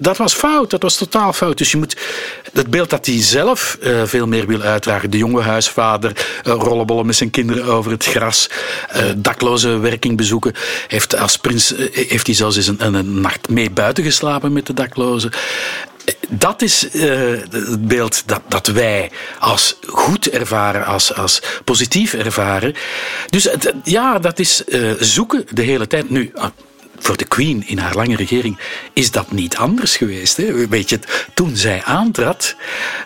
dat 0.00 0.16
was 0.16 0.34
fout. 0.34 0.70
Dat 0.70 0.82
was 0.82 0.96
totaal 0.96 1.32
fout. 1.32 1.58
Dus 1.58 1.70
je 1.70 1.76
moet 1.76 1.96
het 2.52 2.70
beeld 2.70 2.90
dat 2.90 3.06
hij 3.06 3.22
zelf 3.22 3.78
eh, 3.80 4.02
veel 4.04 4.26
meer 4.26 4.46
wil 4.46 4.60
uitdragen. 4.60 5.10
De 5.10 5.18
jonge 5.18 5.42
huisvader, 5.42 6.26
eh, 6.44 6.52
rollenbollen 6.52 7.06
met 7.06 7.16
zijn 7.16 7.30
kinderen 7.30 7.64
over 7.64 7.90
het 7.90 8.04
gras, 8.04 8.50
eh, 8.88 9.04
dakloze 9.16 9.78
werking 9.78 10.16
bezoeken. 10.16 10.52
Heeft 10.88 11.16
als 11.16 11.36
prins 11.36 11.74
heeft 11.92 12.26
hij 12.26 12.36
zelfs 12.36 12.56
eens 12.56 12.66
een, 12.66 12.86
een, 12.86 12.94
een 12.94 13.20
nacht 13.20 13.48
mee 13.48 13.70
buiten 13.70 14.04
geslapen 14.04 14.52
met 14.52 14.66
de 14.66 14.74
daklozen. 14.74 15.30
Dat 16.28 16.62
is 16.62 16.90
eh, 16.90 17.10
het 17.50 17.88
beeld 17.88 18.22
dat, 18.26 18.40
dat 18.48 18.66
wij 18.66 19.10
als 19.38 19.76
goed 19.86 20.30
ervaren, 20.30 20.84
als, 20.86 21.14
als 21.14 21.42
positief 21.64 22.14
ervaren. 22.14 22.74
Dus 23.30 23.48
ja, 23.84 24.18
dat 24.18 24.38
is 24.38 24.64
eh, 24.64 24.90
zoeken 24.98 25.44
de 25.50 25.62
hele 25.62 25.86
tijd. 25.86 26.10
Nu, 26.10 26.32
voor 26.98 27.16
de 27.16 27.24
Queen 27.24 27.62
in 27.66 27.78
haar 27.78 27.94
lange 27.94 28.16
regering 28.16 28.58
is 28.92 29.10
dat 29.10 29.32
niet 29.32 29.56
anders 29.56 29.96
geweest. 29.96 30.36
Hè? 30.36 30.68
Weet 30.68 30.88
je, 30.88 30.98
toen 31.34 31.56
zij 31.56 31.82
aantrad, 31.84 32.54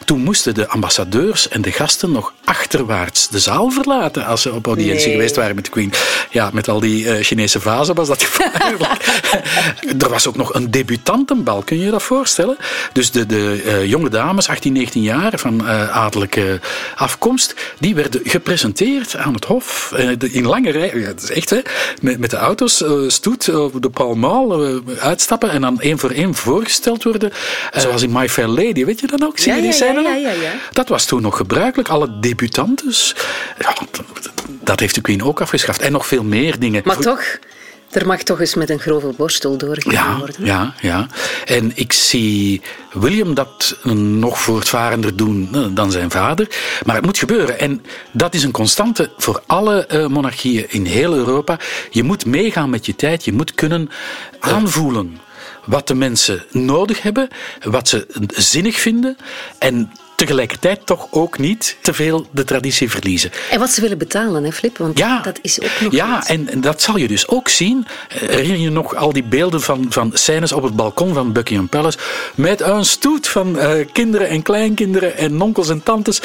toen 0.05 0.21
moesten 0.21 0.55
de 0.55 0.69
ambassadeurs 0.69 1.49
en 1.49 1.63
de 1.63 1.73
gasten 1.73 2.13
nog 2.13 2.33
achterwaarts 2.45 3.29
de 3.29 3.39
zaal 3.39 3.71
verlaten 3.71 4.25
als 4.27 4.43
ze 4.43 4.53
op 4.53 4.67
audiëntie 4.67 5.07
Nee. 5.07 5.15
geweest 5.15 5.37
waren 5.37 5.55
met 5.55 5.65
de 5.65 5.71
Queen. 5.71 5.93
Ja, 6.31 6.51
met 6.53 6.69
al 6.69 6.81
die 6.81 7.11
eh, 7.11 7.25
Chinese 7.25 7.61
vazen 7.61 7.95
was 7.95 8.09
dat 8.09 8.23
gevaarlijk. 8.25 9.07
er 10.03 10.09
was 10.09 10.27
ook 10.27 10.37
nog 10.37 10.55
een 10.55 10.71
debutantenbal, 10.71 11.63
kun 11.63 11.79
je 11.79 11.85
je 11.85 11.91
dat 11.91 12.03
voorstellen? 12.03 12.57
Dus 12.93 13.11
de, 13.11 13.27
de 13.27 13.63
eh, 13.67 13.87
jonge 13.87 14.09
dames, 14.09 14.49
18, 14.49 14.73
19 14.73 15.03
jaar, 15.03 15.33
van 15.39 15.67
eh, 15.69 15.97
adellijke 15.97 16.61
afkomst, 16.97 17.55
die 17.79 17.95
werden 17.95 18.21
gepresenteerd 18.25 19.17
aan 19.17 19.35
het 19.35 19.45
hof 19.45 19.93
in 20.21 20.47
lange 20.47 20.71
rij. 20.71 20.93
Ja, 20.95 21.07
dat 21.07 21.23
is 21.23 21.31
echt, 21.31 21.51
hè? 21.51 21.61
Met, 22.01 22.19
met 22.19 22.31
de 22.31 22.37
auto's, 22.37 22.85
stoet, 23.07 23.51
de 23.83 23.91
Pall 23.91 24.15
Mall, 24.15 24.51
eh, 24.51 24.99
uitstappen 24.99 25.51
en 25.51 25.61
dan 25.61 25.81
één 25.81 25.99
voor 25.99 26.11
één 26.11 26.35
voorgesteld 26.35 27.03
worden. 27.03 27.33
Eh, 27.71 27.81
zoals 27.81 28.03
in 28.03 28.13
My 28.13 28.29
Fair 28.29 28.49
Lady, 28.49 28.85
weet 28.85 29.01
je 29.01 29.07
dat 29.07 29.25
ook? 29.25 29.39
Zie 29.39 29.53
je 29.53 29.57
Ja, 29.57 29.63
die 29.63 29.71
ja, 29.71 29.77
scène 29.77 30.21
ja. 30.21 30.53
Dat 30.73 30.89
was 30.89 31.05
toen 31.05 31.23
nog 31.23 31.37
gebruikelijk. 31.37 31.89
Alle 31.89 32.19
debutantes. 32.21 33.15
Ja, 33.59 33.75
dat 34.47 34.81
heeft 34.81 34.95
de 34.95 35.01
Queen 35.01 35.23
ook 35.23 35.41
afgeschaft. 35.41 35.81
En 35.81 35.93
nog 35.93 36.07
veel 36.07 36.25
meer 36.25 36.59
dingen. 36.59 36.83
Maar 36.85 36.97
toch, 36.97 37.23
er 37.93 38.07
mag 38.07 38.23
toch 38.23 38.41
eens 38.41 38.55
met 38.55 38.71
een 38.71 38.79
grove 38.79 39.13
borstel 39.17 39.57
doorgegaan 39.57 39.93
Ja, 39.93 40.19
worden. 40.19 40.45
ja, 40.45 40.75
ja. 40.81 41.07
En 41.45 41.73
ik 41.75 41.93
zie 41.93 42.61
William 42.93 43.35
dat 43.35 43.77
nog 43.95 44.41
voortvarender 44.41 45.17
doen 45.17 45.49
eh, 45.53 45.65
dan 45.71 45.91
zijn 45.91 46.11
vader. 46.11 46.49
Maar 46.85 46.97
het 46.97 47.05
moet 47.05 47.19
gebeuren. 47.19 47.59
En 47.59 47.83
dat 48.13 48.35
is 48.35 48.43
een 48.43 48.51
constante 48.51 49.11
voor 49.17 49.43
alle 49.47 49.87
eh, 49.87 50.07
monarchieën 50.07 50.67
in 50.69 50.85
heel 50.85 51.15
Europa. 51.15 51.59
Je 51.91 52.03
moet 52.03 52.27
meegaan 52.27 52.71
met 52.71 52.87
je 52.87 52.97
tijd. 52.97 53.25
Je 53.25 53.33
moet 53.33 53.55
kunnen 53.55 53.89
aanvoelen 54.41 55.19
wat 55.65 55.87
de 55.87 55.95
mensen 55.95 56.45
nodig 56.51 57.03
hebben, 57.03 57.29
wat 57.63 57.89
ze 57.89 58.07
zinnig 58.37 58.77
vinden. 58.81 59.17
En 59.59 59.93
tegelijkertijd 60.27 60.87
toch 60.87 61.07
ook 61.11 61.39
niet 61.39 61.77
te 61.81 61.93
veel 61.93 62.27
de 62.31 62.45
traditie 62.45 62.91
verliezen. 62.91 63.31
En 63.51 63.59
wat 63.59 63.71
ze 63.71 63.81
willen 63.81 63.99
betalen, 63.99 64.45
hè, 64.45 64.53
Flip? 64.53 64.79
Want 64.79 64.99
Ja, 64.99 65.21
dat 65.21 65.39
is 65.43 65.61
ook 65.61 65.81
nog 65.81 65.93
ja 65.93 66.27
en, 66.27 66.49
en 66.49 66.61
dat 66.61 66.83
zal 66.83 66.97
je 66.97 67.09
dus 67.09 67.29
ook 67.29 67.49
zien. 67.49 67.87
Eh, 68.09 68.19
Herinner 68.29 68.59
je 68.59 68.71
nog 68.71 68.95
al 68.95 69.13
die 69.13 69.23
beelden 69.23 69.61
van, 69.61 69.87
van 69.89 70.11
scènes 70.15 70.53
op 70.53 70.63
het 70.63 70.77
balkon 70.77 71.15
van 71.15 71.33
Buckingham 71.33 71.69
Palace 71.69 71.99
met 72.35 72.61
een 72.61 72.85
stoet 72.85 73.29
van 73.29 73.59
eh, 73.59 73.87
kinderen 73.93 74.29
en 74.29 74.43
kleinkinderen 74.43 75.17
en 75.17 75.41
onkels 75.41 75.69
en 75.69 75.83
tantes. 75.83 76.21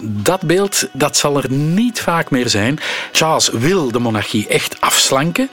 Dat 0.00 0.40
beeld 0.40 0.88
dat 0.92 1.16
zal 1.16 1.36
er 1.36 1.50
niet 1.50 2.00
vaak 2.00 2.30
meer 2.30 2.48
zijn. 2.48 2.78
Charles 3.12 3.48
wil 3.48 3.90
de 3.90 3.98
monarchie 3.98 4.46
echt 4.46 4.80
afslanken. 4.80 5.48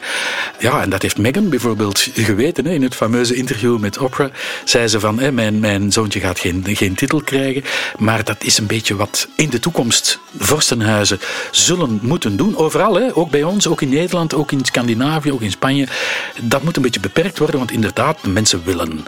Ja, 0.60 0.82
en 0.82 0.90
dat 0.90 1.02
heeft 1.02 1.18
Meghan 1.18 1.50
bijvoorbeeld 1.50 2.00
geweten. 2.14 2.66
Hè. 2.66 2.72
In 2.74 2.84
het 2.84 2.96
fameuze 2.96 3.36
interview 3.36 3.80
met 3.80 3.98
Oprah 3.98 4.32
zei 4.64 4.88
ze 4.88 5.00
van... 5.00 5.20
Hè, 5.20 5.32
mijn, 5.32 5.60
mijn 5.60 5.92
zoontje 5.92 6.20
gaat 6.20 6.40
geen, 6.40 6.64
geen 6.68 6.96
titel 6.96 7.22
krijgen. 7.22 7.64
Maar 7.98 8.24
dat 8.24 8.44
is 8.44 8.58
een 8.58 8.68
beetje 8.68 8.96
wat 8.96 9.28
in 9.36 9.50
de 9.50 9.60
toekomst 9.60 10.20
vorstenhuizen 10.38 11.20
zullen 11.52 12.00
moeten 12.02 12.38
doen. 12.38 12.58
Overal, 12.58 12.96
hè. 12.96 13.16
ook 13.16 13.30
bij 13.30 13.44
ons, 13.44 13.68
ook 13.68 13.82
in 13.82 13.90
Nederland, 13.90 14.34
ook 14.34 14.52
in 14.52 14.66
Scandinavië, 14.66 15.32
ook 15.32 15.42
in 15.42 15.52
Spanje. 15.52 15.88
Dat 16.42 16.64
moet 16.64 16.76
een 16.76 16.82
beetje 16.82 17.00
beperkt 17.00 17.38
worden, 17.38 17.58
want 17.58 17.72
inderdaad, 17.72 18.18
de 18.22 18.30
mensen 18.30 18.64
willen... 18.66 19.06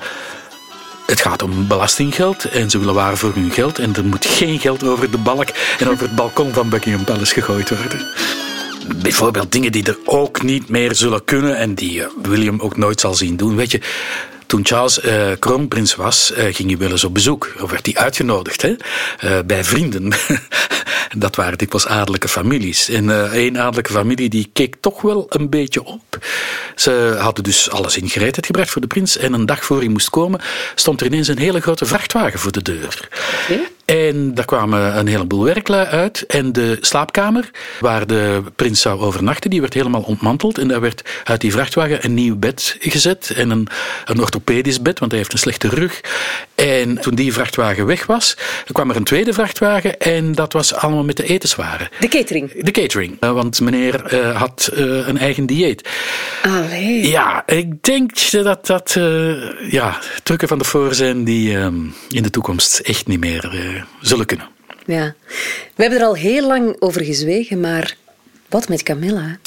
Het 1.07 1.21
gaat 1.21 1.41
om 1.41 1.67
belastinggeld 1.67 2.45
en 2.45 2.69
ze 2.69 2.79
willen 2.79 2.93
waar 2.93 3.17
voor 3.17 3.33
hun 3.33 3.51
geld. 3.51 3.79
En 3.79 3.95
er 3.95 4.05
moet 4.05 4.25
geen 4.25 4.59
geld 4.59 4.83
over 4.83 5.11
de 5.11 5.17
balk 5.17 5.47
en 5.79 5.89
over 5.89 6.03
het 6.03 6.15
balkon 6.15 6.53
van 6.53 6.69
Buckingham 6.69 7.03
Palace 7.03 7.33
gegooid 7.33 7.69
worden. 7.69 8.07
Bijvoorbeeld 9.01 9.51
dingen 9.51 9.71
die 9.71 9.85
er 9.85 9.97
ook 10.05 10.41
niet 10.41 10.69
meer 10.69 10.95
zullen 10.95 11.23
kunnen 11.23 11.57
en 11.57 11.73
die 11.73 12.03
eh, 12.03 12.09
William 12.21 12.59
ook 12.59 12.77
nooit 12.77 12.99
zal 12.99 13.13
zien 13.13 13.37
doen. 13.37 13.55
Weet 13.55 13.71
je, 13.71 13.81
toen 14.47 14.65
Charles 14.65 14.99
eh, 14.99 15.31
kroonprins 15.39 15.95
was, 15.95 16.31
eh, 16.31 16.55
ging 16.55 16.69
hij 16.69 16.77
wel 16.77 16.91
eens 16.91 17.03
op 17.03 17.13
bezoek. 17.13 17.53
Of 17.61 17.71
werd 17.71 17.85
hij 17.85 17.95
uitgenodigd 17.95 18.61
hè? 18.61 18.75
eh, 19.19 19.39
bij 19.45 19.63
vrienden. 19.63 20.13
Dat 21.17 21.35
waren 21.35 21.57
dikwijls 21.57 21.87
adellijke 21.87 22.27
families. 22.27 22.89
En 22.89 23.31
één 23.33 23.57
adellijke 23.57 23.91
familie 23.91 24.29
die 24.29 24.49
keek 24.53 24.75
toch 24.79 25.01
wel 25.01 25.25
een 25.29 25.49
beetje 25.49 25.83
op. 25.83 26.17
Ze 26.75 27.15
hadden 27.19 27.43
dus 27.43 27.69
alles 27.69 27.97
in 27.97 28.09
gereedheid 28.09 28.45
gebracht 28.45 28.69
voor 28.69 28.81
de 28.81 28.87
prins. 28.87 29.17
En 29.17 29.33
een 29.33 29.45
dag 29.45 29.65
voor 29.65 29.77
hij 29.77 29.87
moest 29.87 30.09
komen, 30.09 30.41
stond 30.75 31.01
er 31.01 31.07
ineens 31.07 31.27
een 31.27 31.37
hele 31.37 31.61
grote 31.61 31.85
vrachtwagen 31.85 32.39
voor 32.39 32.51
de 32.51 32.61
deur. 32.61 33.07
En 33.87 34.33
daar 34.33 34.45
kwamen 34.45 34.97
een 34.97 35.07
heleboel 35.07 35.43
werklui 35.43 35.85
uit. 35.85 36.25
En 36.25 36.51
de 36.51 36.77
slaapkamer 36.81 37.49
waar 37.79 38.07
de 38.07 38.43
prins 38.55 38.81
zou 38.81 38.99
overnachten, 38.99 39.49
die 39.49 39.61
werd 39.61 39.73
helemaal 39.73 40.01
ontmanteld. 40.01 40.57
En 40.57 40.67
daar 40.67 40.81
werd 40.81 41.01
uit 41.23 41.41
die 41.41 41.51
vrachtwagen 41.51 42.05
een 42.05 42.13
nieuw 42.13 42.35
bed 42.35 42.77
gezet. 42.79 43.33
En 43.35 43.49
een, 43.49 43.67
een 44.05 44.19
orthopedisch 44.19 44.81
bed, 44.81 44.99
want 44.99 45.11
hij 45.11 45.19
heeft 45.19 45.33
een 45.33 45.39
slechte 45.39 45.67
rug. 45.67 46.01
En 46.55 47.01
toen 47.01 47.15
die 47.15 47.33
vrachtwagen 47.33 47.85
weg 47.85 48.05
was, 48.05 48.37
kwam 48.71 48.89
er 48.89 48.95
een 48.95 49.03
tweede 49.03 49.33
vrachtwagen. 49.33 49.99
En 49.99 50.31
dat 50.31 50.53
was 50.53 50.73
allemaal 50.73 51.03
met 51.03 51.17
de 51.17 51.23
etenswaren. 51.23 51.89
De 51.99 52.07
catering. 52.07 52.63
De 52.63 52.71
catering, 52.71 53.17
eh, 53.19 53.31
want 53.31 53.61
meneer 53.61 54.05
eh, 54.05 54.35
had 54.35 54.69
eh, 54.73 55.07
een 55.07 55.17
eigen 55.17 55.45
dieet. 55.45 55.89
Allee. 56.43 57.07
Ja, 57.09 57.43
ik 57.45 57.83
denk 57.83 58.31
dat 58.31 58.65
dat 58.65 58.95
eh, 58.95 59.71
ja, 59.71 59.99
trucken 60.23 60.47
van 60.47 60.57
de 60.57 60.63
voor 60.63 60.93
zijn 60.93 61.23
die 61.23 61.57
eh, 61.57 61.65
in 62.09 62.23
de 62.23 62.29
toekomst 62.29 62.79
echt 62.79 63.07
niet 63.07 63.19
meer 63.19 63.76
zullen 64.01 64.25
kunnen. 64.25 64.47
Ja. 64.85 65.15
We 65.75 65.81
hebben 65.81 65.99
er 65.99 66.05
al 66.05 66.15
heel 66.15 66.47
lang 66.47 66.75
over 66.79 67.03
gezwegen, 67.03 67.59
maar 67.59 67.95
wat 68.49 68.69
met 68.69 68.83
Camilla? 68.83 69.37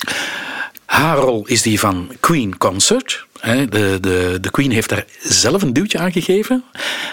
Haar 0.85 1.17
rol 1.17 1.47
is 1.47 1.63
die 1.63 1.81
van 1.81 2.11
Queen 2.21 2.59
Consort. 2.59 3.27
hè. 3.41 3.67
De, 3.67 3.99
de, 4.01 4.39
de 4.41 4.51
Queen 4.51 4.71
heeft 4.71 4.89
daar 4.89 5.05
zelf 5.21 5.63
een 5.63 5.73
duwtje 5.73 5.99
aan 5.99 6.13
gegeven. 6.13 6.65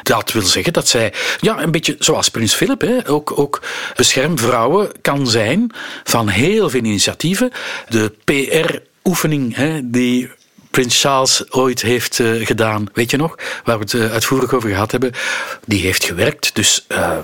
Dat 0.03 0.31
wil 0.31 0.41
zeggen 0.41 0.73
dat 0.73 0.87
zij, 0.87 1.13
ja, 1.41 1.61
een 1.61 1.71
beetje 1.71 1.95
zoals 1.99 2.29
Prins 2.29 2.53
Philip, 2.53 2.81
hè, 2.81 3.09
ook, 3.09 3.39
ook 3.39 3.61
beschermvrouwen 3.95 4.91
kan 5.01 5.27
zijn 5.27 5.71
van 6.03 6.27
heel 6.27 6.69
veel 6.69 6.83
initiatieven. 6.83 7.51
De 7.89 8.13
PR-oefening 8.23 9.55
die 9.83 10.29
Prins 10.71 11.01
Charles 11.01 11.51
ooit 11.51 11.81
heeft 11.81 12.19
eh, 12.19 12.45
gedaan, 12.45 12.87
weet 12.93 13.11
je 13.11 13.17
nog, 13.17 13.35
waar 13.63 13.77
we 13.77 13.83
het 13.83 13.93
eh, 13.93 14.11
uitvoerig 14.11 14.53
over 14.53 14.69
gehad 14.69 14.91
hebben, 14.91 15.11
die 15.65 15.81
heeft 15.81 16.03
gewerkt. 16.03 16.55
Dus 16.55 16.85
eh, 16.87 17.17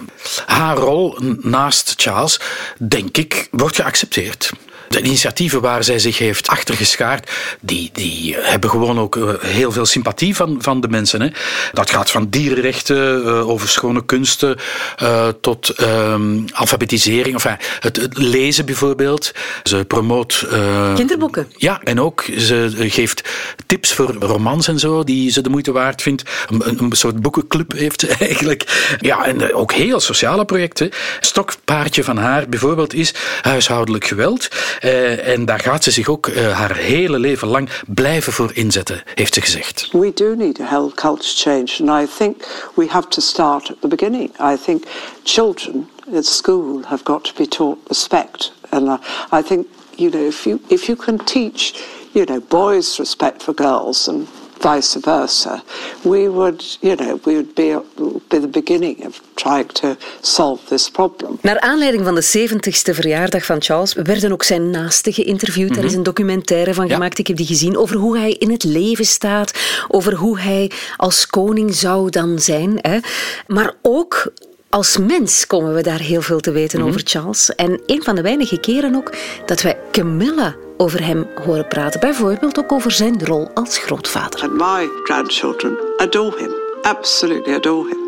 haar 0.46 0.78
rol 0.78 1.18
naast 1.42 1.94
Charles, 1.98 2.40
denk 2.78 3.18
ik, 3.18 3.48
wordt 3.52 3.76
geaccepteerd. 3.76 4.52
De 4.94 5.02
initiatieven 5.02 5.62
waar 5.62 5.84
zij 5.84 6.00
zich 6.00 6.18
heeft 6.18 6.48
achtergeschaard, 6.48 7.32
die, 7.62 7.90
die 7.94 8.36
hebben 8.40 8.70
gewoon 8.70 9.00
ook 9.00 9.16
eh, 9.16 9.34
heel 9.40 9.72
veel 9.72 9.86
sympathie 9.86 10.36
van, 10.36 10.58
van 10.60 10.82
de 10.82 10.88
mensen. 10.88 11.22
Hè. 11.22 11.28
Dat 11.72 11.90
gaat 11.90 12.12
van 12.12 12.30
dierenrechten, 12.30 13.26
eh, 13.26 13.50
over 13.50 13.70
schone 13.70 14.06
kunsten, 14.06 14.58
eh, 14.98 15.28
tot 15.42 15.70
ehm, 15.70 16.40
alfabetisering. 16.52 17.34
Enfin, 17.34 17.58
het, 17.80 17.96
het 17.96 18.18
lezen 18.18 18.66
bijvoorbeeld. 18.66 19.32
Ze 19.64 19.86
promoot... 19.86 20.48
Kinderboeken. 20.96 21.52
ja, 21.58 21.82
en 21.84 22.02
ook 22.02 22.26
ze 22.38 22.72
geeft 22.78 23.22
tips 23.66 23.94
voor 23.94 24.14
romans 24.20 24.68
en 24.68 24.80
zo, 24.80 25.04
die 25.04 25.32
ze 25.32 25.42
de 25.42 25.50
moeite 25.50 25.72
waard 25.72 26.02
vindt. 26.02 26.24
Een, 26.50 26.84
een, 26.84 26.92
soort 26.92 27.22
boekenclub 27.22 27.72
heeft 27.72 28.00
ze 28.00 28.08
eigenlijk. 28.20 28.96
Ja, 29.00 29.26
en 29.26 29.54
ook 29.54 29.72
heel 29.72 30.00
sociale 30.00 30.46
projecten. 30.46 30.90
Stokpaardje 31.20 32.04
van 32.04 32.18
haar 32.18 32.50
bijvoorbeeld 32.50 32.94
is 32.94 33.14
huishoudelijk 33.42 34.06
geweld. 34.06 34.48
Eh, 34.84 35.28
en 35.28 35.46
daar 35.46 35.60
gaat 35.60 35.84
ze 35.84 35.92
zich 35.92 36.08
ook 36.08 36.28
eh, 36.28 36.52
haar 36.52 36.76
hele 36.76 37.20
leven 37.20 37.48
lang 37.48 37.70
blijven 37.88 38.34
voor 38.34 38.52
inzetten, 38.54 39.04
heeft 39.16 39.34
ze 39.34 39.42
gezegd. 39.42 39.90
We 39.92 40.12
do 40.14 40.36
need 40.36 40.60
a 40.60 40.66
health 40.66 40.94
culture 40.94 41.36
change, 41.36 41.92
and 41.92 42.10
I 42.10 42.14
think 42.18 42.46
we 42.74 42.86
have 42.88 43.08
to 43.08 43.22
start 43.22 43.70
at 43.70 43.76
the 43.80 43.88
beginning. 43.88 44.30
I 44.40 44.58
think 44.66 44.84
children 45.24 45.90
at 46.16 46.26
school 46.26 46.80
have 46.84 47.04
got 47.04 47.24
to 47.24 47.34
be 47.36 47.48
taught 47.48 47.78
respect, 47.88 48.54
and 48.70 49.00
I 49.34 49.42
think 49.48 49.66
you 49.96 50.12
know 50.12 50.28
if 50.28 50.44
you 50.44 50.60
if 50.68 50.88
you 50.88 50.98
can 50.98 51.18
teach 51.18 51.74
you 52.12 52.26
know 52.26 52.42
boys 52.48 52.98
respect 52.98 53.44
for 53.44 53.54
girls 53.56 54.08
and 54.08 54.28
vice 54.64 54.98
versa, 55.02 55.64
we 56.02 56.30
would 56.30 56.78
you 56.80 56.96
know 56.96 57.20
we 57.24 57.34
would 57.34 57.54
be 57.54 57.80
be 58.28 58.40
the 58.40 58.48
beginning 58.48 59.06
of 59.06 59.22
trying 59.34 59.68
to 59.72 59.96
solve 60.22 60.62
this 60.66 60.90
problem. 60.90 61.38
Naar 61.42 61.60
aanleiding 61.60 62.04
van 62.04 62.16
de 62.16 62.50
70ste 62.50 62.94
verjaardag 62.96 63.46
van 63.46 63.62
Charles 63.62 63.94
werden 63.94 64.32
ook 64.32 64.44
zijn 64.44 64.70
naasten 64.70 65.14
geïnterviewd. 65.14 65.78
Er 65.78 65.84
is 65.84 65.94
een 65.94 66.04
documentaire 66.04 66.74
van 66.74 66.88
Ja. 66.88 66.94
gemaakt, 66.94 67.18
ik 67.20 67.28
heb 67.28 67.38
die 67.38 67.46
gezien, 67.46 67.78
over 67.78 67.96
hoe 67.96 68.18
hij 68.18 68.32
in 68.32 68.52
het 68.52 68.64
leven 68.64 69.06
staat, 69.06 69.52
over 69.88 70.14
hoe 70.14 70.40
hij 70.40 70.72
als 70.98 71.28
koning 71.28 71.76
zou 71.76 72.10
dan 72.10 72.40
zijn. 72.40 72.78
Hè. 72.82 73.00
Maar 73.48 73.74
ook 73.82 74.32
als 74.74 74.98
mens 74.98 75.48
komen 75.48 75.74
we 75.74 75.82
daar 75.82 76.00
heel 76.00 76.22
veel 76.22 76.40
te 76.40 76.52
weten 76.52 76.82
over 76.82 77.02
Charles. 77.04 77.56
En 77.56 77.82
een 77.86 78.04
van 78.04 78.16
de 78.16 78.22
weinige 78.22 78.60
keren 78.60 78.96
ook 78.96 79.12
dat 79.46 79.62
wij 79.62 79.80
Camilla 79.92 80.56
over 80.78 81.06
hem 81.06 81.28
horen 81.46 81.68
praten. 81.68 82.00
Bijvoorbeeld 82.00 82.60
ook 82.60 82.72
over 82.72 82.92
zijn 82.92 83.26
rol 83.26 83.52
als 83.54 83.78
grootvader. 83.78 84.42
And 84.42 84.54
my 84.54 84.90
grandchildren 85.04 85.78
adore 85.98 86.38
him, 86.38 86.52
absolutely 86.82 87.54
adore 87.54 87.90
him. 87.90 88.03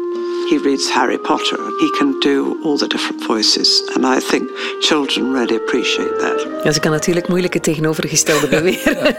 He 0.49 0.58
reads 0.63 0.91
Harry 0.91 1.17
Potter 1.17 1.60
and 1.60 1.79
he 1.79 1.89
can 1.89 2.19
do 2.19 2.58
all 2.63 2.77
the 2.77 2.88
different 2.88 3.23
voices. 3.23 3.84
And 3.95 4.05
I 4.05 4.27
think 4.27 4.49
children 4.79 5.34
really 5.34 5.55
appreciate 5.55 6.15
that. 6.17 6.63
Ja, 6.63 6.71
ze 6.71 6.79
kan 6.79 6.91
natuurlijk 6.91 7.27
moeilijk 7.27 7.53
het 7.53 7.63
tegenovergestelde 7.63 8.47
beweren. 8.58 9.15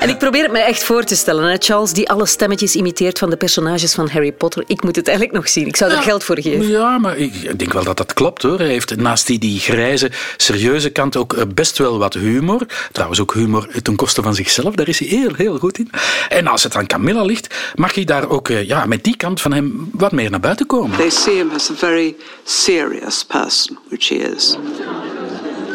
en 0.00 0.08
ik 0.08 0.18
probeer 0.18 0.42
het 0.42 0.52
me 0.52 0.58
echt 0.58 0.84
voor 0.84 1.04
te 1.04 1.16
stellen. 1.16 1.44
Hè? 1.44 1.56
Charles 1.58 1.92
die 1.92 2.10
alle 2.10 2.26
stemmetjes 2.26 2.74
imiteert 2.74 3.18
van 3.18 3.30
de 3.30 3.36
personages 3.36 3.94
van 3.94 4.08
Harry 4.08 4.32
Potter. 4.32 4.64
Ik 4.66 4.82
moet 4.82 4.96
het 4.96 5.08
eigenlijk 5.08 5.36
nog 5.36 5.48
zien. 5.48 5.66
Ik 5.66 5.76
zou 5.76 5.90
er 5.92 6.02
geld 6.02 6.24
voor 6.24 6.40
geven. 6.40 6.68
Ja, 6.68 6.98
maar 6.98 7.16
ik 7.16 7.58
denk 7.58 7.72
wel 7.72 7.84
dat 7.84 7.96
dat 7.96 8.12
klopt 8.12 8.42
hoor. 8.42 8.58
Hij 8.58 8.68
heeft 8.68 8.96
naast 8.96 9.26
die, 9.26 9.38
die 9.38 9.60
grijze, 9.60 10.10
serieuze 10.36 10.90
kant 10.90 11.16
ook 11.16 11.32
eh, 11.32 11.42
best 11.54 11.78
wel 11.78 11.98
wat 11.98 12.14
humor. 12.14 12.66
Trouwens 12.92 13.20
ook 13.20 13.34
humor 13.34 13.68
ten 13.82 13.96
koste 13.96 14.22
van 14.22 14.34
zichzelf. 14.34 14.74
Daar 14.74 14.88
is 14.88 14.98
hij 14.98 15.08
heel, 15.08 15.34
heel 15.36 15.58
goed 15.58 15.78
in. 15.78 15.90
En 16.28 16.46
als 16.46 16.62
het 16.62 16.76
aan 16.76 16.86
Camilla 16.86 17.22
ligt, 17.22 17.54
mag 17.74 17.94
hij 17.94 18.04
daar 18.04 18.28
ook 18.28 18.48
eh, 18.48 18.66
ja, 18.66 18.86
met 18.86 19.04
die 19.04 19.16
kant 19.16 19.40
van 19.40 19.52
hem 19.52 19.88
wat 19.92 20.12
meer 20.12 20.30
naar 20.30 20.40
buiten 20.40 20.66
komen. 20.68 20.96
They 20.96 21.10
see 21.10 21.34
him 21.34 21.50
as 21.50 21.70
a 21.70 21.74
very 21.74 22.16
serious 22.44 23.24
person, 23.24 23.78
which 23.88 24.08
he 24.08 24.16
is. 24.16 24.56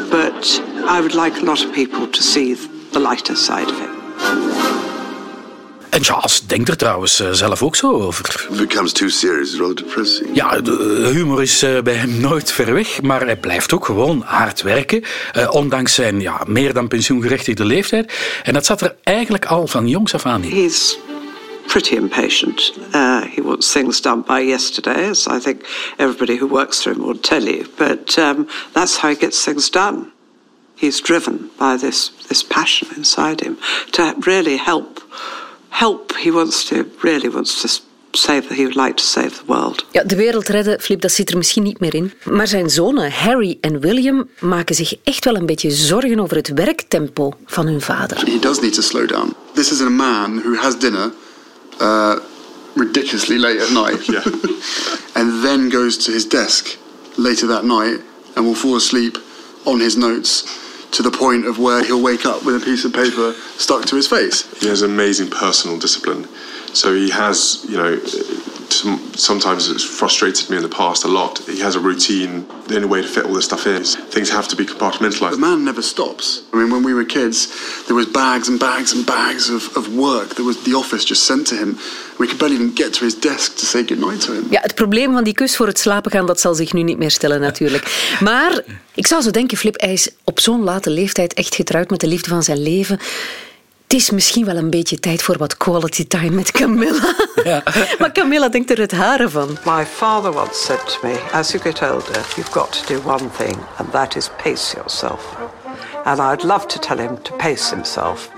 But 0.09 0.61
I 0.85 0.99
would 0.99 1.13
like 1.13 1.39
a 1.41 1.43
lot 1.43 1.65
of 1.65 1.71
people 1.71 2.09
to 2.09 2.21
see 2.21 2.55
the 2.91 2.99
lighter 2.99 3.35
side 3.35 3.69
of 3.71 3.79
him. 3.79 3.93
En 5.93 6.03
Charles 6.03 6.41
denkt 6.47 6.69
er 6.69 6.77
trouwens 6.77 7.19
eh, 7.19 7.31
zelf 7.31 7.63
ook 7.63 7.75
zo 7.75 7.91
over. 7.91 8.47
It 8.51 8.67
becomes 8.67 8.91
too 8.91 9.09
serious, 9.09 9.49
it's 9.49 9.59
rather 9.59 9.75
depressing. 9.75 10.29
Ja, 10.33 10.61
de 10.61 11.09
humor 11.13 11.41
is 11.41 11.63
eh, 11.63 11.81
bij 11.81 11.93
hem 11.93 12.19
nooit 12.19 12.51
ver 12.51 12.73
weg, 12.73 13.01
maar 13.01 13.21
hij 13.21 13.37
blijft 13.37 13.73
ook 13.73 13.85
gewoon 13.85 14.21
hard 14.25 14.61
werken, 14.61 15.03
eh, 15.33 15.51
ondanks 15.51 15.93
zijn 15.93 16.19
ja, 16.19 16.41
meer 16.47 16.73
dan 16.73 16.87
pensioengerechtigde 16.87 17.65
leeftijd. 17.65 18.13
En 18.43 18.53
dat 18.53 18.65
zat 18.65 18.81
er 18.81 18.95
eigenlijk 19.03 19.45
al 19.45 19.67
van 19.67 19.87
jongs 19.87 20.13
af 20.13 20.25
aan 20.25 20.43
in. 20.43 20.63
He's 20.63 20.97
pretty 21.67 21.95
impatient. 21.95 22.71
Uh, 22.93 23.21
he 23.25 23.41
wants 23.41 23.73
things 23.73 24.01
done 24.01 24.21
by 24.21 24.39
yesterday, 24.39 25.09
as 25.09 25.27
I 25.27 25.39
think 25.39 25.65
everybody 25.97 26.37
who 26.37 26.47
works 26.47 26.81
for 26.83 26.91
him 26.91 27.01
will 27.01 27.17
tell 27.17 27.43
you. 27.43 27.67
But 27.77 28.17
um, 28.17 28.47
that's 28.73 28.97
how 28.97 29.09
he 29.09 29.15
gets 29.15 29.43
things 29.43 29.69
done. 29.69 30.11
He's 30.75 31.01
driven 31.01 31.49
by 31.57 31.77
this, 31.77 32.11
this 32.27 32.43
passion 32.43 32.87
inside 32.97 33.41
him 33.41 33.57
to 33.91 34.13
really 34.25 34.57
help. 34.57 34.99
Help. 35.69 36.15
He 36.17 36.31
wants 36.31 36.65
to 36.65 36.75
really 37.01 37.29
wants 37.29 37.61
to 37.61 37.67
save. 38.15 38.49
He 38.49 38.63
would 38.63 38.75
like 38.75 38.93
to 38.93 39.03
save 39.03 39.29
the 39.29 39.45
world. 39.45 39.85
Ja, 39.91 40.03
de 40.03 40.15
wereld 40.15 40.47
redden, 40.47 40.79
Flip, 40.79 41.01
dat 41.01 41.11
zit 41.11 41.29
er 41.29 41.37
misschien 41.37 41.63
niet 41.63 41.79
meer 41.79 41.95
in. 41.95 42.13
Maar 42.23 42.47
zijn 42.47 42.69
zonen 42.69 43.11
Harry 43.11 43.57
en 43.61 43.79
William 43.79 44.29
maken 44.39 44.75
zich 44.75 44.95
echt 45.03 45.25
wel 45.25 45.35
een 45.35 45.45
beetje 45.45 45.71
zorgen 45.71 46.19
over 46.19 46.35
het 46.37 46.51
werktempo 46.53 47.33
van 47.45 47.65
hun 47.67 47.81
vader. 47.81 48.17
He 48.25 48.39
does 48.39 48.59
need 48.59 48.73
to 48.73 48.81
slow 48.81 49.07
down. 49.07 49.33
This 49.53 49.71
is 49.71 49.81
a 49.81 49.89
man 49.89 50.41
who 50.41 50.55
has 50.55 50.79
dinner 50.79 51.11
uh, 51.79 52.19
ridiculously 52.75 53.37
late 53.37 53.59
at 53.61 53.71
night, 53.71 54.07
Yeah. 54.09 54.23
and 55.15 55.43
then 55.43 55.69
goes 55.69 55.97
to 56.05 56.11
his 56.11 56.25
desk 56.25 56.77
later 57.17 57.47
that 57.47 57.65
night 57.65 57.99
and 58.35 58.45
will 58.45 58.55
fall 58.55 58.75
asleep 58.75 59.17
on 59.65 59.79
his 59.79 59.95
notes 59.95 60.43
to 60.91 61.01
the 61.01 61.11
point 61.11 61.45
of 61.45 61.57
where 61.57 61.83
he'll 61.83 62.01
wake 62.01 62.25
up 62.25 62.45
with 62.45 62.61
a 62.61 62.63
piece 62.63 62.85
of 62.85 62.93
paper 62.93 63.33
stuck 63.57 63.85
to 63.85 63.95
his 63.95 64.07
face. 64.07 64.59
He 64.59 64.67
has 64.67 64.81
amazing 64.81 65.29
personal 65.29 65.79
discipline. 65.79 66.27
So 66.73 66.93
he 66.93 67.09
has, 67.09 67.65
you 67.67 67.77
know, 67.77 67.99
sometimes 69.15 69.69
it's 69.69 69.83
frustrated 69.83 70.49
me 70.49 70.57
in 70.57 70.63
the 70.63 70.69
past 70.69 71.03
a 71.03 71.07
lot. 71.07 71.39
He 71.39 71.59
has 71.59 71.75
a 71.75 71.79
routine. 71.79 72.45
The 72.67 72.75
only 72.75 72.87
way 72.87 73.01
to 73.01 73.07
fit 73.07 73.25
all 73.25 73.33
this 73.33 73.45
stuff 73.45 73.65
in 73.65 73.81
is 73.81 73.95
things 73.95 74.29
have 74.29 74.47
to 74.47 74.55
be 74.55 74.65
compartmentalized. 74.65 75.31
The 75.31 75.37
man 75.37 75.63
never 75.63 75.81
stops. 75.81 76.43
I 76.53 76.57
mean, 76.57 76.69
when 76.71 76.83
we 76.83 76.93
were 76.93 77.05
kids, 77.05 77.47
there 77.85 77.95
was 77.95 78.05
bags 78.05 78.47
and 78.49 78.59
bags 78.59 78.93
and 78.93 79.05
bags 79.05 79.49
of, 79.49 79.77
of 79.77 79.95
work 79.95 80.29
that 80.35 80.43
was 80.43 80.57
the 80.63 80.75
office 80.75 81.03
just 81.05 81.23
sent 81.23 81.47
to 81.47 81.55
him. 81.55 81.77
We 82.19 82.27
could 82.27 82.39
barely 82.39 82.55
even 82.55 82.73
get 82.75 82.93
to 82.93 83.03
his 83.05 83.19
desk 83.19 83.57
to 83.57 83.65
say 83.65 83.83
goodnight 83.83 84.21
to 84.21 84.33
him. 84.33 84.47
Ja, 84.49 84.61
het 84.61 84.75
probleem 84.75 85.13
van 85.13 85.23
die 85.23 85.33
kus 85.33 85.55
voor 85.55 85.67
het 85.67 85.79
slapen 85.79 86.11
gaan, 86.11 86.25
dat 86.25 86.39
zal 86.39 86.55
zich 86.55 86.73
nu 86.73 86.83
niet 86.83 86.97
meer 86.97 87.11
stellen 87.11 87.39
natuurlijk. 87.39 87.83
Maar 88.19 88.63
ik 88.95 89.07
zou 89.07 89.21
zo 89.21 89.31
denken, 89.31 89.57
Flip, 89.57 89.81
hij 89.81 89.93
is 89.93 90.09
op 90.23 90.39
zo'n 90.39 90.63
late 90.63 90.89
leeftijd 90.89 91.33
echt 91.33 91.55
getrouwd 91.55 91.89
met 91.89 91.99
de 91.99 92.07
liefde 92.07 92.29
van 92.29 92.43
zijn 92.43 92.63
leven. 92.63 92.99
Het 93.93 94.01
is 94.01 94.09
misschien 94.09 94.45
wel 94.45 94.55
een 94.55 94.69
beetje 94.69 94.99
tijd 94.99 95.21
voor 95.21 95.37
wat 95.37 95.57
quality 95.57 96.07
time 96.07 96.29
met 96.29 96.51
Camilla. 96.51 97.15
maar 97.99 98.11
Camilla 98.11 98.49
denkt 98.49 98.69
er 98.69 98.79
het 98.79 98.91
haren 98.91 99.31
van. 99.31 99.57
My 99.65 99.85
father 99.85 100.35
once 100.39 100.53
said 100.53 100.87
to 100.87 101.07
me, 101.07 101.19
as 101.31 101.51
you 101.51 101.63
get 101.63 101.81
older, 101.81 102.25
you've 102.35 102.51
got 102.51 102.71
to 102.71 102.93
do 102.93 103.01
one 103.05 103.29
thing, 103.37 103.57
and 103.77 103.91
that 103.91 104.15
is 104.15 104.29
pace 104.43 104.75
yourself. 104.75 105.37
And 106.03 106.19
I'd 106.19 106.43
love 106.43 106.65
to 106.65 106.79
tell 106.79 106.97
him 106.97 107.21
to 107.21 107.35
pace 107.35 107.69
himself, 107.69 108.29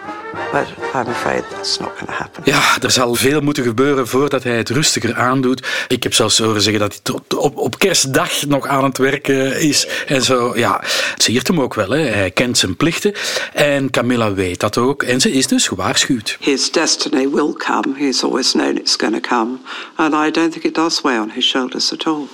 but 0.52 0.68
I'm 0.94 1.08
afraid 1.08 1.44
that's 1.50 1.80
not 1.80 1.90
going 1.98 2.08
to 2.08 2.14
happen. 2.14 2.44
Ja, 2.46 2.82
er 2.82 2.92
zal 2.92 3.16
veel 3.16 3.42
moeten 3.42 3.64
gebeuren 3.64 4.08
voordat 4.08 4.44
hij 4.44 4.58
het 4.58 4.70
rustiger 4.70 5.16
aandoet. 5.16 5.68
Ik 5.88 6.04
heb 6.04 6.14
zelfs 6.14 6.38
horen 6.38 6.62
zeggen 6.62 6.82
dat 6.82 6.92
hij 6.92 7.02
tot 7.04 7.36
op, 7.38 7.58
op 7.58 7.80
kerstdag 7.80 8.46
nog 8.46 8.68
aan 8.68 8.84
het 8.84 8.98
werken 8.98 9.62
is. 9.62 9.88
En 10.08 10.22
zo, 10.22 10.58
ja, 10.58 10.80
het 11.14 11.24
siert 11.24 11.48
hem 11.48 11.62
ook 11.62 11.74
wel. 11.74 11.90
Hè. 11.90 12.00
Hij 12.00 12.32
kent 12.32 12.58
zijn 12.58 12.76
plichten. 12.76 13.14
En 13.54 13.90
Camilla 13.90 14.34
weet 14.34 14.60
dat 14.60 14.78
ook. 14.78 15.04
En 15.04 15.22
ze 15.22 15.32
is 15.32 15.48
dus 15.48 15.68
gewaarschuwd. 15.68 16.38
His 16.40 16.72
destiny 16.72 17.30
will 17.30 17.54
come. 17.54 17.94
He's 17.98 18.24
always 18.24 18.52
known 18.52 18.78
it's 18.78 18.96
going 18.96 19.24
to 19.24 19.36
come. 19.36 19.58
And 19.96 20.14
I 20.14 20.32
don't 20.32 20.52
think 20.52 20.64
it 20.64 20.76
does 20.76 21.02
weigh 21.02 21.22
on 21.22 21.30
his 21.30 21.48
shoulders 21.50 21.94
at 21.94 22.06
all. 22.06 22.28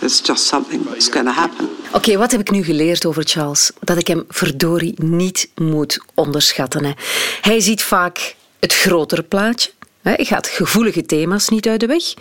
It's 0.00 0.20
just 0.26 0.44
something 0.46 0.84
that's 0.88 1.08
going 1.08 1.26
to 1.26 1.32
happen. 1.32 1.68
Oké, 1.92 2.16
wat 2.16 2.30
heb 2.30 2.40
ik 2.40 2.50
nu 2.50 2.62
geleerd 2.62 3.06
over 3.06 3.22
Charles? 3.24 3.70
Dat 3.80 3.98
ik 3.98 4.06
hem 4.06 4.24
verdorie 4.28 4.94
niet 4.96 5.50
moet 5.54 5.98
onderschatten. 6.14 6.84
Hè. 6.84 6.92
Hij 7.40 7.60
ziet 7.60 7.82
vaak 7.82 8.34
het 8.60 8.74
grotere 8.74 9.22
plaatje. 9.22 9.70
Hij 10.02 10.24
gaat 10.24 10.46
gevoelige 10.46 11.06
thema's 11.06 11.48
niet 11.48 11.68
uit 11.68 11.80
de 11.80 11.86
weg. 11.86 12.14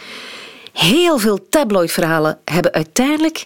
Heel 0.73 1.17
veel 1.17 1.49
tabloidverhalen 1.49 2.39
hebben 2.45 2.73
uiteindelijk, 2.73 3.43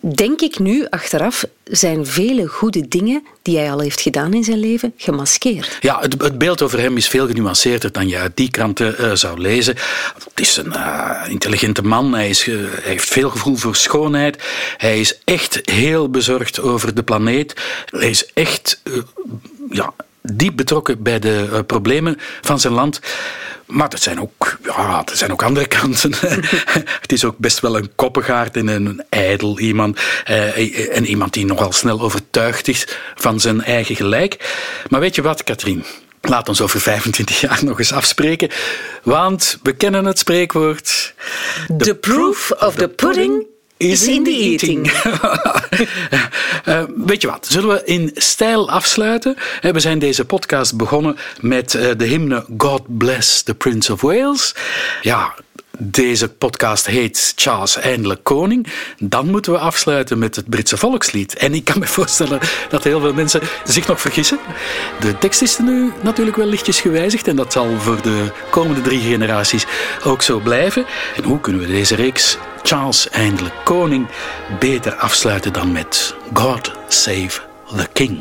denk 0.00 0.40
ik 0.40 0.58
nu 0.58 0.86
achteraf, 0.90 1.44
zijn 1.64 2.06
vele 2.06 2.46
goede 2.46 2.88
dingen 2.88 3.22
die 3.42 3.58
hij 3.58 3.72
al 3.72 3.80
heeft 3.80 4.00
gedaan 4.00 4.34
in 4.34 4.44
zijn 4.44 4.58
leven 4.58 4.92
gemaskeerd. 4.96 5.76
Ja, 5.80 6.00
het, 6.00 6.22
het 6.22 6.38
beeld 6.38 6.62
over 6.62 6.78
hem 6.80 6.96
is 6.96 7.08
veel 7.08 7.26
genuanceerder 7.26 7.92
dan 7.92 8.08
je 8.08 8.18
uit 8.18 8.36
die 8.36 8.50
kranten 8.50 8.98
eh, 8.98 9.14
zou 9.14 9.40
lezen. 9.40 9.74
Het 10.14 10.40
is 10.40 10.56
een 10.56 10.72
eh, 10.72 11.26
intelligente 11.28 11.82
man. 11.82 12.14
Hij, 12.14 12.28
is, 12.28 12.48
eh, 12.48 12.54
hij 12.54 12.90
heeft 12.90 13.08
veel 13.08 13.30
gevoel 13.30 13.56
voor 13.56 13.76
schoonheid. 13.76 14.42
Hij 14.76 15.00
is 15.00 15.18
echt 15.24 15.60
heel 15.70 16.10
bezorgd 16.10 16.60
over 16.60 16.94
de 16.94 17.02
planeet. 17.02 17.54
Hij 17.90 18.10
is 18.10 18.32
echt 18.34 18.82
ja, 19.70 19.94
diep 20.34 20.56
betrokken 20.56 21.02
bij 21.02 21.18
de 21.18 21.48
eh, 21.52 21.58
problemen 21.66 22.16
van 22.40 22.60
zijn 22.60 22.72
land. 22.72 23.00
Maar 23.66 23.88
er 23.88 23.98
zijn 23.98 24.20
ook, 24.20 24.58
ja, 24.62 25.02
er 25.04 25.16
zijn 25.16 25.32
ook 25.32 25.42
andere 25.42 25.66
kanten. 25.80 26.12
het 27.00 27.12
is 27.12 27.24
ook 27.24 27.38
best 27.38 27.60
wel 27.60 27.76
een 27.76 27.90
koppengaard 27.94 28.56
en 28.56 28.68
een 28.68 29.02
ijdel 29.08 29.58
iemand. 29.58 29.98
eh, 30.24 30.96
en 30.96 31.06
iemand 31.06 31.32
die 31.32 31.44
nogal 31.44 31.72
snel 31.72 32.00
overtuigd 32.00 32.68
is 32.68 32.86
van 33.14 33.40
zijn 33.40 33.62
eigen 33.62 33.96
gelijk. 33.96 34.56
Maar 34.88 35.00
weet 35.00 35.14
je 35.14 35.22
wat, 35.22 35.44
Katrien? 35.44 35.84
Laat 36.20 36.48
ons 36.48 36.60
over 36.60 36.80
25 36.80 37.40
jaar 37.40 37.64
nog 37.64 37.78
eens 37.78 37.92
afspreken. 37.92 38.48
Want 39.02 39.58
we 39.62 39.72
kennen 39.72 40.04
het 40.04 40.18
spreekwoord. 40.18 41.14
The 41.78 41.94
proof 41.94 42.50
of 42.58 42.74
the 42.74 42.88
pudding 42.88 43.46
is 43.78 44.06
in 44.08 44.24
the 44.24 44.30
eating. 44.30 44.86
Eh, 46.64 46.82
weet 46.96 47.20
je 47.22 47.28
wat, 47.28 47.46
zullen 47.50 47.68
we 47.68 47.82
in 47.84 48.10
stijl 48.14 48.70
afsluiten? 48.70 49.36
Eh, 49.60 49.72
We 49.72 49.80
zijn 49.80 49.98
deze 49.98 50.24
podcast 50.24 50.76
begonnen 50.76 51.16
met 51.40 51.74
eh, 51.74 51.90
de 51.96 52.04
hymne 52.04 52.44
God 52.58 52.98
Bless 52.98 53.42
the 53.42 53.54
Prince 53.54 53.92
of 53.92 54.00
Wales. 54.00 54.54
Ja, 55.02 55.34
deze 55.78 56.28
podcast 56.28 56.86
heet 56.86 57.32
Charles 57.36 57.76
Eindelijk 57.76 58.24
Koning. 58.24 58.66
Dan 58.98 59.30
moeten 59.30 59.52
we 59.52 59.58
afsluiten 59.58 60.18
met 60.18 60.36
het 60.36 60.48
Britse 60.48 60.76
volkslied. 60.76 61.36
En 61.36 61.54
ik 61.54 61.64
kan 61.64 61.78
me 61.78 61.86
voorstellen 61.98 62.40
dat 62.68 62.84
heel 62.84 63.00
veel 63.00 63.14
mensen 63.14 63.40
zich 63.64 63.86
nog 63.86 64.00
vergissen. 64.00 64.38
De 65.00 65.18
tekst 65.18 65.42
is 65.42 65.58
nu 65.58 65.92
natuurlijk 66.02 66.36
wel 66.36 66.46
lichtjes 66.46 66.80
gewijzigd 66.80 67.28
en 67.28 67.36
dat 67.36 67.52
zal 67.52 67.78
voor 67.78 68.02
de 68.02 68.32
komende 68.50 68.80
drie 68.80 69.00
generaties 69.00 69.66
ook 70.04 70.22
zo 70.22 70.38
blijven. 70.38 70.86
En 71.16 71.24
hoe 71.24 71.40
kunnen 71.40 71.62
we 71.62 71.68
deze 71.68 71.94
reeks 71.94 72.38
Charles 72.62 73.08
Eindelijk 73.08 73.54
Koning 73.64 74.06
beter 74.58 74.94
afsluiten 74.94 75.52
dan 75.52 75.72
met 75.72 76.14
God 76.32 76.72
Save 76.88 77.40
the 77.76 77.88
King? 77.92 78.18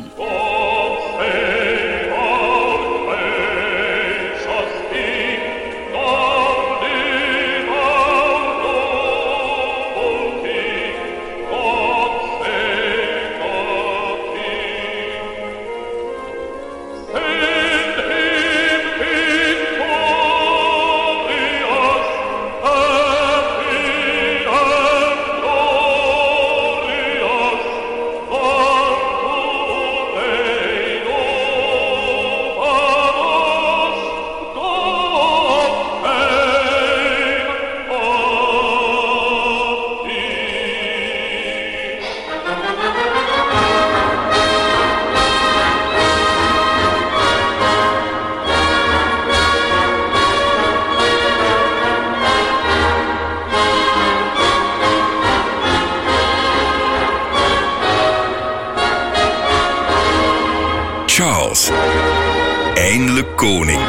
Charles, 63.38 63.58
eindelijk 63.58 63.78
koning. 63.78 63.87